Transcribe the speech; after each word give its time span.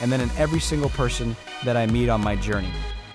and 0.00 0.12
then 0.12 0.20
in 0.20 0.30
every 0.36 0.60
single 0.60 0.90
person 0.90 1.36
that 1.64 1.76
I 1.76 1.86
meet 1.86 2.08
on 2.08 2.20
my 2.20 2.36
journey. 2.36 2.70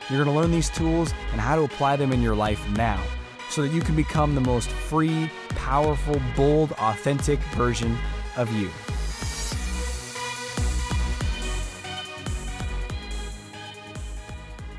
You're 0.09 0.23
going 0.23 0.35
to 0.35 0.41
learn 0.41 0.51
these 0.51 0.69
tools 0.69 1.13
and 1.31 1.39
how 1.39 1.55
to 1.55 1.63
apply 1.63 1.95
them 1.95 2.11
in 2.11 2.21
your 2.21 2.35
life 2.35 2.61
now 2.71 3.01
so 3.49 3.61
that 3.61 3.71
you 3.71 3.81
can 3.81 3.95
become 3.95 4.35
the 4.35 4.41
most 4.41 4.69
free, 4.69 5.29
powerful, 5.49 6.21
bold, 6.35 6.71
authentic 6.73 7.39
version 7.55 7.97
of 8.35 8.51
you. 8.53 8.69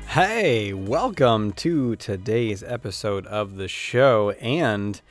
Hey, 0.07 0.71
welcome 0.73 1.51
to 1.53 1.97
today's 1.97 2.63
episode 2.63 3.25
of 3.25 3.57
the 3.57 3.67
show 3.67 4.31
and 4.39 5.01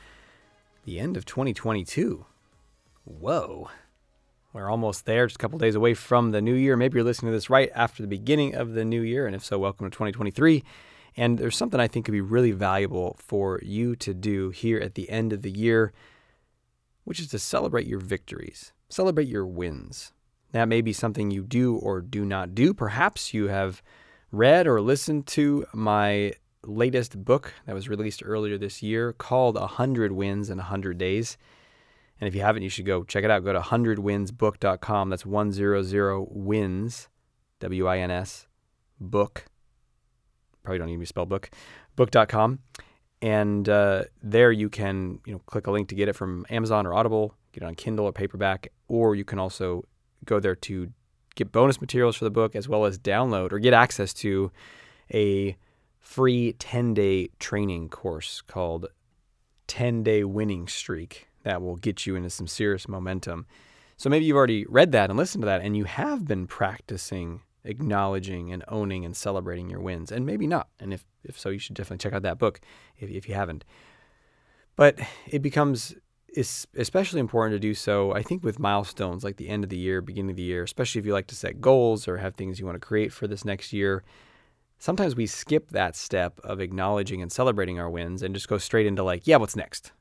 the 0.85 0.99
end 0.99 1.15
of 1.15 1.25
2022. 1.25 2.25
Whoa. 3.03 3.69
We're 4.55 4.71
almost 4.71 5.05
there, 5.05 5.27
just 5.27 5.35
a 5.35 5.39
couple 5.39 5.59
days 5.59 5.75
away 5.75 5.95
from 5.95 6.31
the 6.31 6.41
new 6.41 6.53
year. 6.53 6.77
Maybe 6.77 6.95
you're 6.95 7.03
listening 7.03 7.33
to 7.33 7.35
this 7.35 7.49
right 7.49 7.69
after 7.75 8.01
the 8.01 8.07
beginning 8.07 8.55
of 8.55 8.71
the 8.71 8.85
new 8.85 9.01
year, 9.01 9.27
and 9.27 9.35
if 9.35 9.43
so, 9.43 9.59
welcome 9.59 9.85
to 9.85 9.93
2023. 9.93 10.63
And 11.17 11.37
there's 11.37 11.57
something 11.57 11.77
I 11.77 11.89
think 11.89 12.05
could 12.05 12.13
be 12.13 12.21
really 12.21 12.51
valuable 12.51 13.17
for 13.19 13.59
you 13.63 13.97
to 13.97 14.13
do 14.13 14.51
here 14.51 14.79
at 14.79 14.95
the 14.95 15.09
end 15.09 15.33
of 15.33 15.41
the 15.41 15.51
year, 15.51 15.91
which 17.03 17.19
is 17.19 17.27
to 17.31 17.37
celebrate 17.37 17.85
your 17.85 17.99
victories, 17.99 18.71
celebrate 18.87 19.27
your 19.27 19.45
wins. 19.45 20.13
That 20.53 20.69
may 20.69 20.79
be 20.79 20.93
something 20.93 21.31
you 21.31 21.43
do 21.43 21.75
or 21.75 21.99
do 21.99 22.23
not 22.23 22.55
do. 22.55 22.73
Perhaps 22.73 23.33
you 23.33 23.49
have 23.49 23.83
read 24.31 24.67
or 24.67 24.79
listened 24.79 25.27
to 25.27 25.65
my 25.73 26.31
latest 26.63 27.25
book 27.25 27.53
that 27.65 27.75
was 27.75 27.89
released 27.89 28.21
earlier 28.23 28.57
this 28.57 28.81
year 28.81 29.11
called 29.11 29.55
100 29.55 30.13
Wins 30.13 30.49
in 30.49 30.59
100 30.59 30.97
Days. 30.97 31.37
And 32.19 32.27
if 32.27 32.35
you 32.35 32.41
haven't, 32.41 32.63
you 32.63 32.69
should 32.69 32.85
go 32.85 33.03
check 33.03 33.23
it 33.23 33.31
out. 33.31 33.43
Go 33.43 33.53
to 33.53 33.59
100winsbook.com. 33.59 35.09
That's 35.09 35.25
100 35.25 36.27
wins, 36.29 37.09
W 37.59 37.87
I 37.87 37.97
N 37.99 38.11
S, 38.11 38.47
book. 38.99 39.45
Probably 40.63 40.79
don't 40.79 40.87
need 40.87 40.99
to 40.99 41.05
spell 41.05 41.25
book, 41.25 41.49
book.com. 41.95 42.59
And 43.21 43.67
uh, 43.67 44.03
there 44.21 44.51
you 44.51 44.69
can 44.69 45.19
you 45.25 45.33
know 45.33 45.39
click 45.45 45.67
a 45.67 45.71
link 45.71 45.89
to 45.89 45.95
get 45.95 46.07
it 46.07 46.13
from 46.13 46.45
Amazon 46.49 46.85
or 46.85 46.93
Audible, 46.93 47.35
get 47.51 47.63
it 47.63 47.65
on 47.65 47.75
Kindle 47.75 48.05
or 48.05 48.13
paperback, 48.13 48.69
or 48.87 49.15
you 49.15 49.25
can 49.25 49.39
also 49.39 49.83
go 50.25 50.39
there 50.39 50.55
to 50.55 50.91
get 51.35 51.51
bonus 51.51 51.81
materials 51.81 52.15
for 52.15 52.23
the 52.23 52.31
book 52.31 52.55
as 52.55 52.67
well 52.67 52.85
as 52.85 52.97
download 52.97 53.51
or 53.51 53.59
get 53.59 53.73
access 53.73 54.13
to 54.13 54.51
a 55.13 55.55
free 55.99 56.53
10 56.53 56.93
day 56.93 57.29
training 57.39 57.89
course 57.89 58.41
called 58.41 58.87
10 59.67 60.03
Day 60.03 60.23
Winning 60.23 60.67
Streak 60.67 61.27
that 61.45 61.61
will 61.61 61.77
get 61.77 62.05
you 62.05 62.15
into 62.15 62.29
some 62.29 62.47
serious 62.47 62.89
momentum. 62.89 63.45
So 63.95 64.09
maybe 64.09 64.25
you've 64.25 64.35
already 64.35 64.65
read 64.67 64.91
that 64.91 65.09
and 65.09 65.17
listened 65.17 65.43
to 65.43 65.45
that, 65.45 65.61
and 65.61 65.77
you 65.77 65.85
have 65.85 66.27
been 66.27 66.47
practicing 66.47 67.41
acknowledging 67.63 68.51
and 68.51 68.63
owning 68.67 69.05
and 69.05 69.15
celebrating 69.15 69.69
your 69.69 69.79
wins, 69.79 70.11
and 70.11 70.25
maybe 70.25 70.47
not. 70.47 70.67
And 70.79 70.93
if, 70.93 71.05
if 71.23 71.39
so, 71.39 71.49
you 71.49 71.59
should 71.59 71.75
definitely 71.75 72.03
check 72.03 72.13
out 72.13 72.23
that 72.23 72.37
book 72.37 72.59
if, 72.97 73.09
if 73.09 73.29
you 73.29 73.35
haven't. 73.35 73.63
But 74.75 74.99
it 75.25 75.41
becomes 75.41 75.95
especially 76.37 77.21
important 77.21 77.55
to 77.55 77.59
do 77.59 77.73
so, 77.73 78.13
I 78.13 78.21
think, 78.21 78.43
with 78.43 78.59
milestones 78.59 79.23
like 79.23 79.37
the 79.37 79.47
end 79.47 79.63
of 79.63 79.69
the 79.69 79.77
year, 79.77 80.01
beginning 80.01 80.31
of 80.31 80.35
the 80.35 80.43
year, 80.43 80.63
especially 80.63 80.99
if 80.99 81.05
you 81.05 81.13
like 81.13 81.27
to 81.27 81.35
set 81.35 81.61
goals 81.61 82.07
or 82.09 82.17
have 82.17 82.35
things 82.35 82.59
you 82.59 82.65
want 82.65 82.75
to 82.75 82.85
create 82.85 83.13
for 83.13 83.25
this 83.25 83.45
next 83.45 83.71
year. 83.71 84.03
Sometimes 84.77 85.15
we 85.15 85.27
skip 85.27 85.69
that 85.69 85.95
step 85.95 86.39
of 86.43 86.59
acknowledging 86.59 87.21
and 87.21 87.31
celebrating 87.31 87.79
our 87.79 87.89
wins 87.89 88.21
and 88.21 88.35
just 88.35 88.49
go 88.49 88.57
straight 88.57 88.85
into, 88.85 89.01
like, 89.01 89.25
yeah, 89.25 89.37
what's 89.37 89.55
next? 89.55 89.93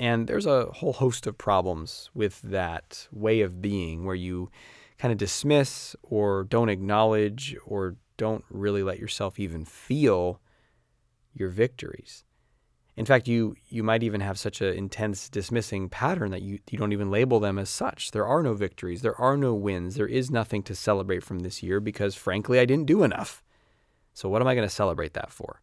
And 0.00 0.26
there's 0.26 0.46
a 0.46 0.64
whole 0.72 0.94
host 0.94 1.26
of 1.26 1.36
problems 1.36 2.08
with 2.14 2.40
that 2.40 3.06
way 3.12 3.42
of 3.42 3.60
being 3.60 4.06
where 4.06 4.14
you 4.14 4.50
kind 4.98 5.12
of 5.12 5.18
dismiss 5.18 5.94
or 6.02 6.44
don't 6.44 6.70
acknowledge 6.70 7.54
or 7.66 7.96
don't 8.16 8.44
really 8.48 8.82
let 8.82 8.98
yourself 8.98 9.38
even 9.38 9.66
feel 9.66 10.40
your 11.34 11.50
victories. 11.50 12.24
In 12.96 13.04
fact, 13.04 13.28
you 13.28 13.56
you 13.68 13.82
might 13.82 14.02
even 14.02 14.22
have 14.22 14.38
such 14.38 14.62
an 14.62 14.74
intense 14.74 15.28
dismissing 15.28 15.90
pattern 15.90 16.30
that 16.30 16.42
you, 16.42 16.60
you 16.70 16.78
don't 16.78 16.92
even 16.92 17.10
label 17.10 17.38
them 17.38 17.58
as 17.58 17.68
such. 17.68 18.10
There 18.10 18.26
are 18.26 18.42
no 18.42 18.54
victories, 18.54 19.02
there 19.02 19.20
are 19.20 19.36
no 19.36 19.52
wins, 19.52 19.96
there 19.96 20.08
is 20.08 20.30
nothing 20.30 20.62
to 20.62 20.74
celebrate 20.74 21.22
from 21.22 21.40
this 21.40 21.62
year 21.62 21.78
because 21.78 22.14
frankly 22.14 22.58
I 22.58 22.64
didn't 22.64 22.86
do 22.86 23.02
enough. 23.02 23.42
So 24.14 24.30
what 24.30 24.40
am 24.40 24.48
I 24.48 24.54
going 24.54 24.66
to 24.66 24.74
celebrate 24.74 25.12
that 25.12 25.30
for? 25.30 25.60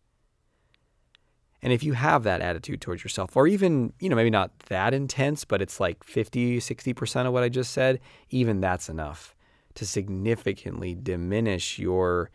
And 1.62 1.74
if 1.74 1.84
you 1.84 1.94
have 1.94 2.24
that 2.24 2.42
attitude 2.42 2.82
towards 2.82 3.04
yourself, 3.04 3.36
or 3.36 3.48
even, 3.48 3.94
you 4.00 4.10
know, 4.10 4.16
maybe 4.16 4.30
not 4.30 4.58
that 4.68 4.94
intense, 4.94 5.44
but 5.44 5.62
it's 5.62 5.80
like 5.80 6.04
50, 6.04 6.60
60% 6.60 7.26
of 7.26 7.34
what 7.34 7.44
I 7.44 7.50
just 7.50 7.72
said, 7.72 8.00
even 8.30 8.62
that's 8.62 8.90
enough 8.90 9.36
to 9.76 9.86
significantly 9.86 10.96
diminish 10.96 11.80
your 11.80 12.30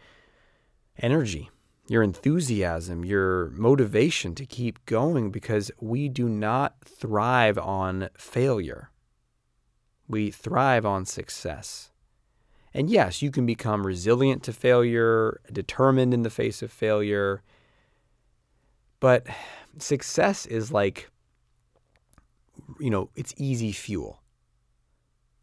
energy, 0.99 1.50
your 1.88 2.03
enthusiasm, 2.03 3.05
your 3.05 3.50
motivation 3.50 4.34
to 4.34 4.47
keep 4.47 4.84
going 4.87 5.31
because 5.31 5.71
we 5.81 6.09
do 6.09 6.28
not 6.28 6.77
thrive 6.84 7.59
on 7.59 8.09
failure. 8.16 8.91
We 10.09 10.31
thrive 10.31 10.84
on 10.84 11.04
success. 11.04 11.91
And 12.75 12.91
yes, 12.91 13.22
you 13.22 13.31
can 13.31 13.47
become 13.47 13.87
resilient 13.87 14.43
to 14.44 14.53
failure, 14.53 15.41
determined 15.53 16.12
in 16.15 16.22
the 16.22 16.31
face 16.31 16.62
of 16.62 16.72
failure 16.72 17.43
but 19.03 19.27
success 19.79 20.47
is 20.47 20.71
like, 20.71 21.11
you 22.79 22.89
know, 22.89 23.11
it's 23.17 23.35
easy 23.37 23.73
fuel, 23.73 24.23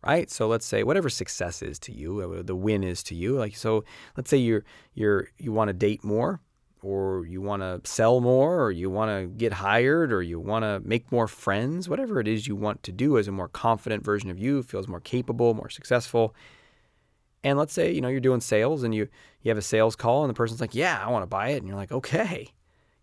right? 0.02 0.31
So 0.31 0.47
let's 0.47 0.66
say 0.66 0.84
whatever 0.84 1.09
success 1.09 1.62
is 1.62 1.78
to 1.80 1.92
you, 1.92 2.22
uh, 2.22 2.42
the 2.42 2.56
win 2.56 2.86
is 2.86 3.03
to 3.03 3.16
you. 3.16 3.36
Like 3.36 3.58
so, 3.58 3.84
let's 4.16 4.30
say 4.30 4.38
you're 4.38 4.64
you're 4.94 5.28
you 5.38 5.52
want 5.52 5.68
to 5.68 5.74
date 5.74 6.06
more, 6.06 6.40
or 6.81 7.25
you 7.25 7.42
want 7.42 7.62
to 7.62 7.81
sell 7.84 8.22
more, 8.22 8.64
or 8.64 8.72
you 8.72 8.90
want 8.90 9.12
to 9.12 9.28
get 9.28 9.52
hired, 9.52 10.14
or 10.14 10.22
you 10.22 10.40
want 10.40 10.64
to 10.64 10.80
make 10.86 11.12
more 11.12 11.28
friends. 11.28 11.90
Whatever 11.90 12.22
it 12.22 12.30
is 12.30 12.47
you 12.47 12.56
want 12.56 12.81
to 12.84 12.94
do 12.94 13.18
as 13.18 13.28
a 13.28 13.34
more 13.34 13.50
confident 13.50 14.06
version 14.06 14.30
of 14.30 14.40
you, 14.40 14.64
feels 14.64 14.88
more 14.88 15.02
capable, 15.02 15.53
more 15.53 15.70
successful. 15.70 16.34
And 17.44 17.58
let's 17.58 17.74
say 17.74 17.91
you 17.91 18.00
know 18.00 18.08
you're 18.08 18.22
doing 18.22 18.40
sales, 18.40 18.84
and 18.84 18.96
you 18.96 19.09
you 19.41 19.50
have 19.50 19.58
a 19.58 19.62
sales 19.62 19.97
call, 19.97 20.24
and 20.24 20.30
the 20.30 20.34
person's 20.34 20.62
like, 20.62 20.76
"Yeah, 20.76 21.03
I 21.06 21.09
want 21.12 21.24
to 21.24 21.28
buy 21.28 21.50
it," 21.50 21.58
and 21.58 21.68
you're 21.68 21.76
like, 21.76 21.91
"Okay." 21.91 22.53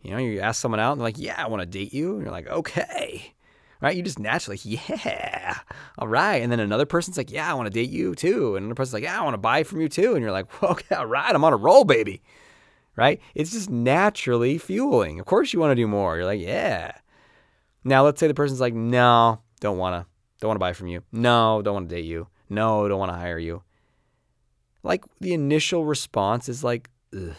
You 0.06 0.12
know, 0.12 0.18
you 0.18 0.38
ask 0.38 0.60
someone 0.60 0.78
out 0.78 0.92
and 0.92 1.00
they're 1.00 1.06
like, 1.06 1.18
yeah, 1.18 1.34
I 1.36 1.48
want 1.48 1.62
to 1.62 1.66
date 1.66 1.92
you. 1.92 2.14
And 2.14 2.22
you're 2.22 2.30
like, 2.30 2.46
okay. 2.46 3.34
Right? 3.80 3.96
You 3.96 4.02
just 4.02 4.20
naturally, 4.20 4.58
yeah, 4.62 5.58
all 5.98 6.06
right. 6.06 6.36
And 6.36 6.50
then 6.50 6.60
another 6.60 6.86
person's 6.86 7.16
like, 7.18 7.30
yeah, 7.30 7.50
I 7.50 7.54
want 7.54 7.66
to 7.66 7.72
date 7.72 7.90
you 7.90 8.14
too. 8.14 8.54
And 8.54 8.64
another 8.64 8.76
person's 8.76 8.94
like, 8.94 9.02
yeah, 9.02 9.20
I 9.20 9.24
want 9.24 9.34
to 9.34 9.38
buy 9.38 9.64
from 9.64 9.80
you 9.80 9.88
too. 9.88 10.14
And 10.14 10.22
you're 10.22 10.30
like, 10.30 10.62
well, 10.62 10.70
okay, 10.72 10.94
all 10.94 11.06
right, 11.06 11.34
I'm 11.34 11.42
on 11.42 11.52
a 11.52 11.56
roll, 11.56 11.84
baby. 11.84 12.22
Right? 12.94 13.20
It's 13.34 13.50
just 13.50 13.68
naturally 13.68 14.58
fueling. 14.58 15.18
Of 15.18 15.26
course 15.26 15.52
you 15.52 15.58
want 15.58 15.72
to 15.72 15.74
do 15.74 15.88
more. 15.88 16.16
You're 16.16 16.24
like, 16.24 16.40
yeah. 16.40 16.92
Now 17.82 18.04
let's 18.04 18.20
say 18.20 18.28
the 18.28 18.34
person's 18.34 18.60
like, 18.60 18.74
no, 18.74 19.40
don't 19.60 19.76
want 19.76 20.00
to, 20.00 20.08
don't 20.40 20.50
want 20.50 20.56
to 20.56 20.60
buy 20.60 20.72
from 20.72 20.86
you. 20.86 21.02
No, 21.10 21.62
don't 21.62 21.74
want 21.74 21.88
to 21.88 21.94
date 21.96 22.04
you. 22.04 22.28
No, 22.48 22.88
don't 22.88 23.00
want 23.00 23.10
to 23.10 23.18
hire 23.18 23.38
you. 23.40 23.62
Like 24.84 25.04
the 25.20 25.34
initial 25.34 25.84
response 25.84 26.48
is 26.48 26.62
like, 26.62 26.88
ugh 27.12 27.34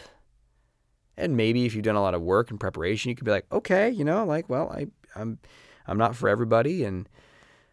and 1.18 1.36
maybe 1.36 1.66
if 1.66 1.74
you've 1.74 1.84
done 1.84 1.96
a 1.96 2.00
lot 2.00 2.14
of 2.14 2.22
work 2.22 2.50
and 2.50 2.58
preparation, 2.58 3.10
you 3.10 3.16
could 3.16 3.24
be 3.24 3.30
like, 3.30 3.46
okay, 3.52 3.90
you 3.90 4.04
know, 4.04 4.24
like, 4.24 4.48
well, 4.48 4.70
I, 4.70 4.86
I'm, 5.14 5.38
I'm 5.86 5.98
not 5.98 6.16
for 6.16 6.28
everybody, 6.28 6.84
and 6.84 7.08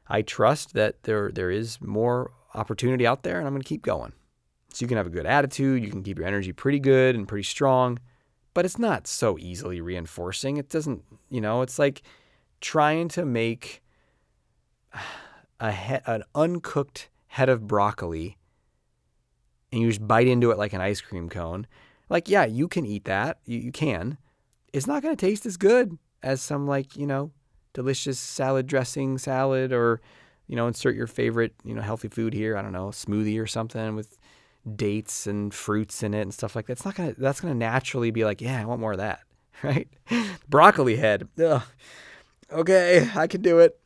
I 0.08 0.22
trust 0.22 0.74
that 0.74 1.04
there 1.04 1.32
there 1.32 1.52
is 1.52 1.80
more 1.80 2.32
opportunity 2.54 3.06
out 3.06 3.24
there, 3.24 3.38
and 3.38 3.48
I'm 3.48 3.54
going 3.54 3.62
to 3.62 3.68
keep 3.68 3.84
going. 3.84 4.14
So 4.74 4.84
you 4.84 4.88
can 4.88 4.98
have 4.98 5.08
a 5.08 5.12
good 5.12 5.26
attitude, 5.26 5.84
you 5.84 5.90
can 5.90 6.04
keep 6.04 6.18
your 6.18 6.28
energy 6.28 6.52
pretty 6.52 6.80
good 6.80 7.16
and 7.16 7.28
pretty 7.28 7.44
strong, 7.44 8.00
but 8.54 8.66
it's 8.66 8.80
not 8.80 9.08
so 9.08 9.38
easily 9.38 9.80
reinforcing. 9.80 10.58
It 10.58 10.70
doesn't, 10.70 11.04
you 11.30 11.40
know, 11.40 11.62
it's 11.62 11.80
like 11.80 12.02
trying 12.60 13.08
to 13.10 13.26
make 13.26 13.82
a 15.60 15.72
he- 15.72 16.06
an 16.06 16.24
uncooked 16.34 17.10
head 17.28 17.48
of 17.48 17.68
broccoli 17.68 18.38
and 19.72 19.82
you 19.82 19.90
just 19.90 20.06
bite 20.08 20.28
into 20.28 20.52
it 20.52 20.58
like 20.58 20.74
an 20.74 20.82
ice 20.82 21.02
cream 21.02 21.30
cone 21.30 21.68
like, 22.10 22.30
yeah, 22.30 22.46
you 22.46 22.68
can 22.68 22.86
eat 22.86 23.06
that. 23.06 23.40
You, 23.46 23.60
you 23.60 23.72
can. 23.72 24.18
It's 24.74 24.88
not 24.88 25.02
going 25.02 25.16
to 25.16 25.26
taste 25.26 25.46
as 25.46 25.58
good 25.58 25.98
as 26.22 26.42
some, 26.42 26.68
like, 26.68 26.96
you 26.96 27.08
know, 27.08 27.32
delicious 27.74 28.20
salad 28.20 28.68
dressing 28.68 29.18
salad 29.18 29.72
or, 29.72 30.02
you 30.48 30.56
know, 30.56 30.68
insert 30.68 30.96
your 30.96 31.08
favorite, 31.08 31.54
you 31.64 31.74
know, 31.74 31.82
healthy 31.82 32.08
food 32.08 32.34
here. 32.34 32.58
I 32.58 32.62
don't 32.62 32.72
know, 32.72 32.88
smoothie 32.88 33.42
or 33.42 33.48
something 33.48 33.96
with 33.96 34.18
dates 34.76 35.28
and 35.28 35.54
fruits 35.54 36.02
in 36.02 36.14
it 36.14 36.22
and 36.22 36.34
stuff 36.34 36.56
like 36.56 36.68
that. 36.68 36.74
It's 36.74 36.86
not 36.86 36.96
gonna 36.96 37.14
that's 37.18 37.40
gonna 37.40 37.54
naturally 37.54 38.12
be 38.12 38.26
like, 38.26 38.42
yeah, 38.42 38.60
I 38.60 38.66
want 38.66 38.82
more 38.82 38.94
of 38.94 39.00
that. 39.00 39.20
Right? 39.64 39.88
Broccoli 40.50 40.98
head. 40.98 41.30
Ugh. 41.42 41.64
Okay, 42.52 43.10
I 43.16 43.26
can 43.26 43.42
do 43.42 43.60
it. 43.60 43.80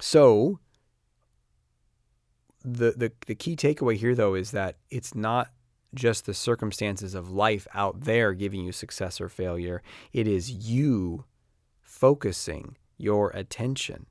So 0.00 0.60
the, 2.64 2.92
the 2.92 3.12
the 3.26 3.34
key 3.34 3.54
takeaway 3.54 3.96
here 3.96 4.14
though 4.14 4.34
is 4.34 4.52
that 4.52 4.76
it's 4.90 5.14
not 5.14 5.50
just 5.94 6.26
the 6.26 6.34
circumstances 6.34 7.14
of 7.14 7.30
life 7.30 7.66
out 7.74 8.02
there 8.02 8.32
giving 8.34 8.64
you 8.64 8.72
success 8.72 9.20
or 9.20 9.28
failure. 9.28 9.82
It 10.12 10.26
is 10.26 10.50
you 10.50 11.24
focusing 11.80 12.76
your 12.96 13.30
attention. 13.30 14.06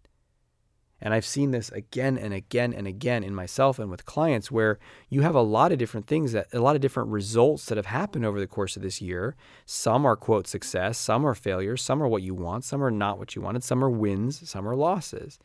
And 0.99 1.13
I've 1.13 1.25
seen 1.25 1.51
this 1.51 1.69
again 1.69 2.17
and 2.17 2.33
again 2.33 2.73
and 2.73 2.87
again 2.87 3.23
in 3.23 3.35
myself 3.35 3.77
and 3.77 3.91
with 3.91 4.05
clients 4.05 4.49
where 4.49 4.79
you 5.09 5.21
have 5.21 5.35
a 5.35 5.41
lot 5.41 5.71
of 5.71 5.77
different 5.77 6.07
things 6.07 6.31
that 6.31 6.47
a 6.51 6.59
lot 6.59 6.75
of 6.75 6.81
different 6.81 7.09
results 7.09 7.65
that 7.65 7.77
have 7.77 7.85
happened 7.85 8.25
over 8.25 8.39
the 8.39 8.47
course 8.47 8.75
of 8.75 8.81
this 8.81 8.99
year. 8.99 9.35
Some 9.65 10.05
are 10.05 10.15
quote 10.15 10.47
success, 10.47 10.97
some 10.97 11.25
are 11.25 11.35
failures, 11.35 11.83
some 11.83 12.01
are 12.01 12.07
what 12.07 12.23
you 12.23 12.33
want, 12.33 12.63
some 12.63 12.83
are 12.83 12.89
not 12.89 13.19
what 13.19 13.35
you 13.35 13.43
wanted, 13.43 13.63
some 13.63 13.83
are 13.83 13.89
wins, 13.89 14.49
some 14.49 14.67
are 14.67 14.75
losses. 14.75 15.37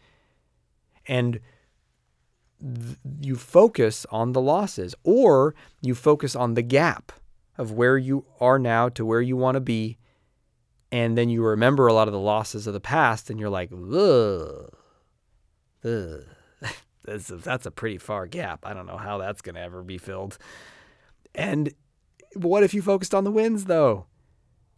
And 1.07 1.41
th- 2.63 2.97
you 3.21 3.37
focus 3.37 4.07
on 4.11 4.33
the 4.33 4.41
losses 4.41 4.95
or 5.05 5.55
you 5.81 5.95
focus 5.95 6.37
on 6.37 6.55
the 6.55 6.63
gap 6.63 7.13
of 7.59 7.73
where 7.73 7.99
you 7.99 8.25
are 8.41 8.59
now 8.59 8.89
to 8.89 9.05
where 9.05 9.21
you 9.21 9.37
want 9.37 9.57
to 9.57 9.61
be 9.61 9.99
and 10.93 11.17
then 11.17 11.31
you 11.31 11.43
remember 11.43 11.87
a 11.87 11.95
lot 11.95 12.07
of 12.07 12.13
the 12.13 12.21
losses 12.21 12.67
of 12.67 12.75
the 12.75 12.81
past 12.81 13.31
and 13.31 13.41
you're 13.41 13.49
like 13.49 13.71
ugh, 13.73 14.77
ugh. 15.85 16.25
that's, 17.05 17.31
a, 17.31 17.37
that's 17.37 17.67
a 17.67 17.71
pretty 17.71 17.99
far 17.99 18.27
gap. 18.27 18.61
I 18.65 18.75
don't 18.75 18.87
know 18.87 18.99
how 18.99 19.19
that's 19.19 19.41
going 19.41 19.55
to 19.55 19.61
ever 19.61 19.83
be 19.83 19.99
filled. 19.99 20.37
And 21.35 21.73
what 22.35 22.63
if 22.63 22.75
you 22.75 22.83
focused 22.83 23.15
on 23.15 23.25
the 23.25 23.33
wins 23.33 23.65
though? 23.65 24.07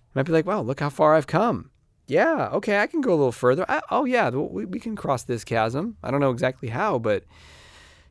You 0.06 0.12
might 0.14 0.26
be 0.26 0.32
like 0.32 0.46
wow 0.46 0.60
look 0.62 0.80
how 0.80 0.90
far 0.90 1.14
i've 1.14 1.26
come. 1.26 1.70
Yeah 2.06 2.48
okay 2.52 2.78
i 2.78 2.87
can 2.87 3.00
go 3.00 3.10
a 3.10 3.16
little 3.16 3.32
further. 3.32 3.66
I, 3.69 3.82
oh 3.90 4.04
yeah 4.04 4.30
we, 4.30 4.64
we 4.64 4.78
can 4.78 4.94
cross 4.94 5.25
this 5.25 5.42
chasm. 5.44 5.96
I 6.02 6.12
don't 6.12 6.20
know 6.20 6.30
exactly 6.30 6.69
how 6.69 6.98
but 7.00 7.25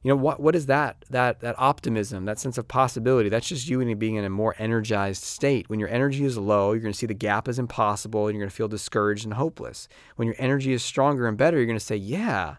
you 0.03 0.09
know 0.09 0.17
what 0.17 0.41
what 0.41 0.55
is 0.55 0.65
that 0.65 1.05
that 1.09 1.39
that 1.39 1.55
optimism 1.57 2.25
that 2.25 2.39
sense 2.39 2.57
of 2.57 2.67
possibility? 2.67 3.29
That's 3.29 3.47
just 3.47 3.69
you 3.69 3.95
being 3.95 4.15
in 4.15 4.25
a 4.25 4.29
more 4.29 4.55
energized 4.59 5.23
state. 5.23 5.69
When 5.69 5.79
your 5.79 5.89
energy 5.89 6.25
is 6.25 6.37
low 6.37 6.73
you're 6.73 6.81
going 6.81 6.91
to 6.91 6.97
see 6.97 7.05
the 7.05 7.13
gap 7.13 7.47
is 7.47 7.57
impossible 7.57 8.27
and 8.27 8.35
you're 8.35 8.43
going 8.43 8.49
to 8.49 8.55
feel 8.55 8.67
discouraged 8.67 9.23
and 9.23 9.33
hopeless. 9.33 9.87
When 10.17 10.27
your 10.27 10.35
energy 10.37 10.73
is 10.73 10.83
stronger 10.83 11.27
and 11.27 11.37
better 11.37 11.57
you're 11.57 11.65
going 11.65 11.79
to 11.79 11.85
say 11.85 11.95
yeah. 11.95 12.57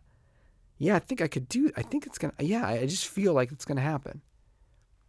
Yeah 0.78 0.96
i 0.96 0.98
think 0.98 1.20
i 1.20 1.28
could 1.28 1.48
do 1.48 1.70
i 1.76 1.82
think 1.82 2.06
it's 2.06 2.18
going 2.18 2.32
to 2.36 2.44
yeah 2.44 2.66
i 2.66 2.86
just 2.86 3.06
feel 3.06 3.34
like 3.34 3.52
it's 3.52 3.64
going 3.64 3.76
to 3.76 3.82
happen. 3.82 4.22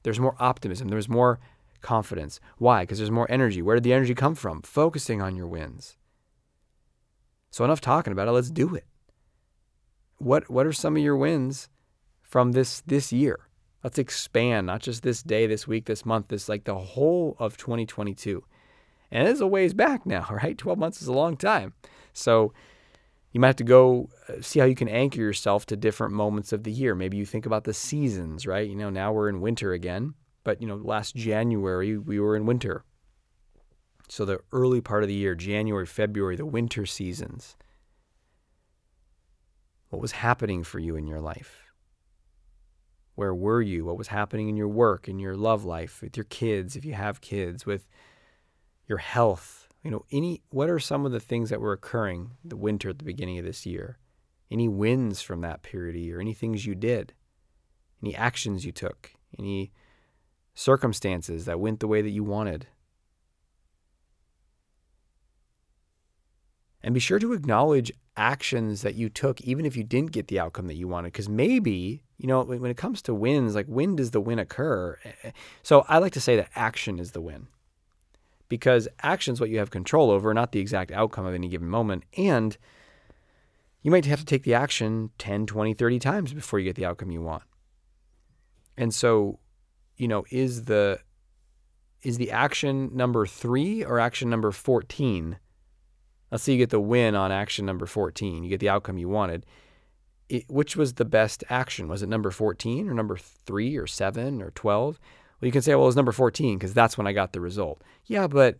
There's 0.03 0.19
more 0.19 0.35
optimism. 0.39 0.89
There's 0.89 1.09
more 1.09 1.39
confidence. 1.81 2.39
Why? 2.57 2.83
Because 2.83 2.99
there's 2.99 3.11
more 3.11 3.29
energy. 3.31 3.61
Where 3.61 3.75
did 3.75 3.83
the 3.83 3.93
energy 3.93 4.13
come 4.13 4.35
from? 4.35 4.61
Focusing 4.61 5.21
on 5.21 5.35
your 5.35 5.47
wins. 5.47 5.97
So 7.49 7.63
enough 7.63 7.79
talking 7.79 8.11
about 8.11 8.27
it. 8.27 8.31
Let's 8.31 8.51
do 8.51 8.75
it. 8.75 8.85
What 10.17 10.49
what 10.49 10.65
are 10.65 10.73
some 10.73 10.97
of 10.97 11.01
your 11.01 11.15
wins 11.15 11.69
from 12.27 12.51
this 12.51 12.81
this 12.81 13.13
year. 13.13 13.47
Let's 13.83 13.99
expand, 13.99 14.65
not 14.67 14.81
just 14.81 15.03
this 15.03 15.21
day, 15.21 15.45
this 15.45 15.67
week, 15.67 15.85
this 15.85 16.05
month, 16.05 16.29
this 16.29 16.49
like 16.49 16.63
the 16.63 16.75
whole 16.75 17.35
of 17.37 17.55
2022. 17.55 18.43
And 19.11 19.27
it's 19.27 19.41
a 19.41 19.47
ways 19.47 19.75
back 19.75 20.05
now, 20.05 20.27
right? 20.31 20.57
12 20.57 20.79
months 20.79 21.01
is 21.01 21.07
a 21.07 21.13
long 21.13 21.37
time. 21.37 21.73
So 22.11 22.51
you 23.31 23.39
might 23.39 23.47
have 23.47 23.55
to 23.57 23.63
go 23.63 24.09
uh, 24.27 24.41
see 24.41 24.59
how 24.59 24.65
you 24.65 24.75
can 24.75 24.87
anchor 24.87 25.19
yourself 25.19 25.65
to 25.67 25.75
different 25.75 26.13
moments 26.13 26.51
of 26.51 26.63
the 26.63 26.71
year. 26.71 26.95
Maybe 26.95 27.17
you 27.17 27.25
think 27.25 27.45
about 27.45 27.65
the 27.65 27.73
seasons, 27.73 28.47
right? 28.47 28.67
You 28.67 28.75
know, 28.75 28.89
now 28.89 29.13
we're 29.13 29.29
in 29.29 29.39
winter 29.39 29.73
again, 29.73 30.15
but 30.43 30.61
you 30.61 30.67
know, 30.67 30.77
last 30.77 31.15
January 31.15 31.97
we 31.97 32.19
were 32.19 32.35
in 32.35 32.45
winter. 32.45 32.83
So 34.07 34.25
the 34.25 34.39
early 34.51 34.81
part 34.81 35.03
of 35.03 35.09
the 35.09 35.15
year, 35.15 35.35
January, 35.35 35.85
February, 35.85 36.35
the 36.35 36.45
winter 36.45 36.85
seasons. 36.85 37.55
What 39.89 40.01
was 40.01 40.13
happening 40.13 40.63
for 40.63 40.79
you 40.79 40.95
in 40.95 41.05
your 41.05 41.21
life? 41.21 41.64
Where 43.15 43.33
were 43.33 43.61
you? 43.61 43.85
What 43.85 43.97
was 43.97 44.07
happening 44.07 44.49
in 44.49 44.57
your 44.57 44.67
work, 44.67 45.07
in 45.07 45.19
your 45.19 45.35
love 45.35 45.65
life, 45.65 46.01
with 46.01 46.17
your 46.17 46.25
kids, 46.25 46.75
if 46.75 46.85
you 46.85 46.93
have 46.93 47.21
kids, 47.21 47.65
with 47.65 47.87
your 48.87 48.99
health? 48.99 49.67
You 49.83 49.91
know, 49.91 50.05
any 50.11 50.41
what 50.49 50.69
are 50.69 50.79
some 50.79 51.05
of 51.05 51.11
the 51.11 51.19
things 51.19 51.49
that 51.49 51.61
were 51.61 51.73
occurring 51.73 52.31
the 52.43 52.57
winter 52.57 52.89
at 52.89 52.99
the 52.99 53.05
beginning 53.05 53.39
of 53.39 53.45
this 53.45 53.65
year? 53.65 53.97
Any 54.51 54.67
wins 54.67 55.21
from 55.21 55.41
that 55.41 55.63
period 55.63 55.95
of 55.95 56.01
year? 56.01 56.19
Any 56.19 56.33
things 56.33 56.65
you 56.65 56.75
did? 56.75 57.13
Any 58.03 58.15
actions 58.15 58.65
you 58.65 58.71
took? 58.71 59.11
Any 59.39 59.71
circumstances 60.53 61.45
that 61.45 61.59
went 61.59 61.79
the 61.79 61.87
way 61.87 62.01
that 62.01 62.09
you 62.09 62.23
wanted? 62.23 62.67
And 66.85 66.93
be 66.93 66.99
sure 66.99 67.17
to 67.17 67.33
acknowledge 67.33 67.91
actions 68.15 68.83
that 68.83 68.93
you 68.93 69.09
took, 69.09 69.41
even 69.41 69.65
if 69.65 69.75
you 69.75 69.83
didn't 69.83 70.11
get 70.11 70.27
the 70.27 70.39
outcome 70.39 70.67
that 70.67 70.75
you 70.75 70.87
wanted. 70.87 71.13
Because 71.13 71.27
maybe, 71.27 72.03
you 72.19 72.27
know, 72.27 72.43
when 72.43 72.69
it 72.69 72.77
comes 72.77 73.01
to 73.01 73.13
wins, 73.15 73.55
like 73.55 73.65
when 73.65 73.95
does 73.95 74.11
the 74.11 74.21
win 74.21 74.37
occur? 74.37 74.99
Eh, 75.03 75.11
eh, 75.23 75.31
so 75.63 75.83
I 75.89 75.97
like 75.97 76.13
to 76.13 76.21
say 76.21 76.35
that 76.35 76.51
action 76.55 76.99
is 76.99 77.13
the 77.13 77.21
win. 77.21 77.47
Because 78.49 78.87
action 79.01 79.33
is 79.33 79.41
what 79.41 79.49
you 79.49 79.57
have 79.57 79.71
control 79.71 80.11
over, 80.11 80.31
not 80.31 80.51
the 80.51 80.59
exact 80.59 80.91
outcome 80.91 81.25
of 81.25 81.33
any 81.33 81.47
given 81.47 81.67
moment. 81.67 82.03
And 82.15 82.55
you 83.81 83.89
might 83.89 84.05
have 84.05 84.19
to 84.19 84.25
take 84.25 84.43
the 84.43 84.53
action 84.53 85.09
10, 85.17 85.47
20, 85.47 85.73
30 85.73 85.97
times 85.97 86.33
before 86.33 86.59
you 86.59 86.65
get 86.65 86.75
the 86.75 86.85
outcome 86.85 87.09
you 87.09 87.21
want. 87.23 87.41
And 88.77 88.93
so, 88.93 89.39
you 89.97 90.07
know, 90.07 90.23
is 90.29 90.65
the 90.65 90.99
is 92.03 92.19
the 92.19 92.29
action 92.29 92.91
number 92.93 93.25
3 93.25 93.83
or 93.83 93.99
action 93.99 94.29
number 94.29 94.51
14 94.51 95.39
Let's 96.31 96.43
say 96.43 96.53
you 96.53 96.57
get 96.57 96.69
the 96.69 96.79
win 96.79 97.15
on 97.15 97.31
action 97.31 97.65
number 97.65 97.85
14. 97.85 98.43
You 98.43 98.49
get 98.49 98.59
the 98.59 98.69
outcome 98.69 98.97
you 98.97 99.09
wanted. 99.09 99.45
It, 100.27 100.49
which 100.49 100.75
was 100.75 100.93
the 100.93 101.05
best 101.05 101.43
action? 101.49 101.87
Was 101.87 102.01
it 102.01 102.09
number 102.09 102.31
14 102.31 102.89
or 102.89 102.93
number 102.93 103.17
3 103.17 103.77
or 103.77 103.87
7 103.87 104.41
or 104.41 104.51
12? 104.51 104.99
Well, 105.39 105.47
you 105.47 105.51
can 105.51 105.61
say, 105.61 105.75
well, 105.75 105.83
it 105.83 105.87
was 105.87 105.95
number 105.95 106.11
14 106.11 106.57
because 106.57 106.73
that's 106.73 106.97
when 106.97 107.07
I 107.07 107.13
got 107.13 107.33
the 107.33 107.41
result. 107.41 107.81
Yeah, 108.05 108.27
but 108.27 108.57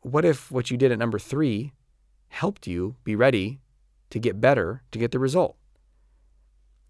what 0.00 0.24
if 0.24 0.50
what 0.50 0.70
you 0.70 0.76
did 0.76 0.90
at 0.90 0.98
number 0.98 1.18
3 1.18 1.72
helped 2.28 2.66
you 2.66 2.96
be 3.04 3.14
ready 3.14 3.60
to 4.10 4.18
get 4.18 4.40
better 4.40 4.82
to 4.90 4.98
get 4.98 5.12
the 5.12 5.18
result? 5.18 5.56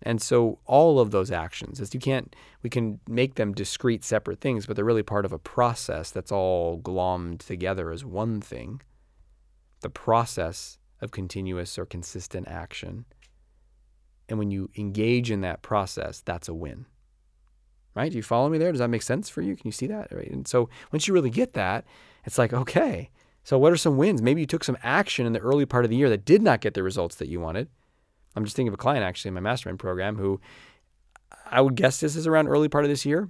And 0.04 0.20
so 0.20 0.58
all 0.66 0.98
of 0.98 1.10
those 1.10 1.30
actions, 1.30 1.80
as 1.80 1.94
you 1.94 2.00
can't, 2.00 2.34
we 2.62 2.70
can 2.70 2.98
make 3.08 3.36
them 3.36 3.52
discrete, 3.52 4.02
separate 4.02 4.40
things, 4.40 4.66
but 4.66 4.74
they're 4.74 4.84
really 4.84 5.04
part 5.04 5.24
of 5.24 5.32
a 5.32 5.38
process 5.38 6.10
that's 6.10 6.32
all 6.32 6.80
glommed 6.80 7.38
together 7.46 7.92
as 7.92 8.04
one 8.04 8.40
thing 8.40 8.80
the 9.82 9.90
process 9.90 10.78
of 11.00 11.10
continuous 11.10 11.78
or 11.78 11.84
consistent 11.84 12.48
action. 12.48 13.04
And 14.28 14.38
when 14.38 14.50
you 14.50 14.70
engage 14.76 15.30
in 15.30 15.42
that 15.42 15.62
process, 15.62 16.20
that's 16.20 16.48
a 16.48 16.54
win. 16.54 16.86
Right? 17.94 18.10
Do 18.10 18.16
you 18.16 18.22
follow 18.22 18.48
me 18.48 18.56
there? 18.56 18.72
Does 18.72 18.78
that 18.78 18.88
make 18.88 19.02
sense 19.02 19.28
for 19.28 19.42
you? 19.42 19.54
Can 19.54 19.66
you 19.66 19.72
see 19.72 19.86
that? 19.88 20.10
Right? 20.10 20.30
And 20.30 20.48
so 20.48 20.70
once 20.92 21.06
you 21.06 21.12
really 21.12 21.28
get 21.28 21.52
that, 21.52 21.84
it's 22.24 22.38
like, 22.38 22.52
okay, 22.52 23.10
so 23.44 23.58
what 23.58 23.72
are 23.72 23.76
some 23.76 23.96
wins? 23.96 24.22
Maybe 24.22 24.40
you 24.40 24.46
took 24.46 24.64
some 24.64 24.78
action 24.82 25.26
in 25.26 25.32
the 25.32 25.40
early 25.40 25.66
part 25.66 25.84
of 25.84 25.90
the 25.90 25.96
year 25.96 26.08
that 26.08 26.24
did 26.24 26.42
not 26.42 26.60
get 26.60 26.74
the 26.74 26.82
results 26.82 27.16
that 27.16 27.28
you 27.28 27.40
wanted. 27.40 27.68
I'm 28.34 28.44
just 28.44 28.56
thinking 28.56 28.68
of 28.68 28.74
a 28.74 28.78
client 28.78 29.04
actually 29.04 29.28
in 29.28 29.34
my 29.34 29.40
mastermind 29.40 29.78
program 29.78 30.16
who 30.16 30.40
I 31.44 31.60
would 31.60 31.74
guess 31.74 32.00
this 32.00 32.16
is 32.16 32.26
around 32.26 32.46
early 32.46 32.68
part 32.68 32.84
of 32.84 32.90
this 32.90 33.04
year. 33.04 33.28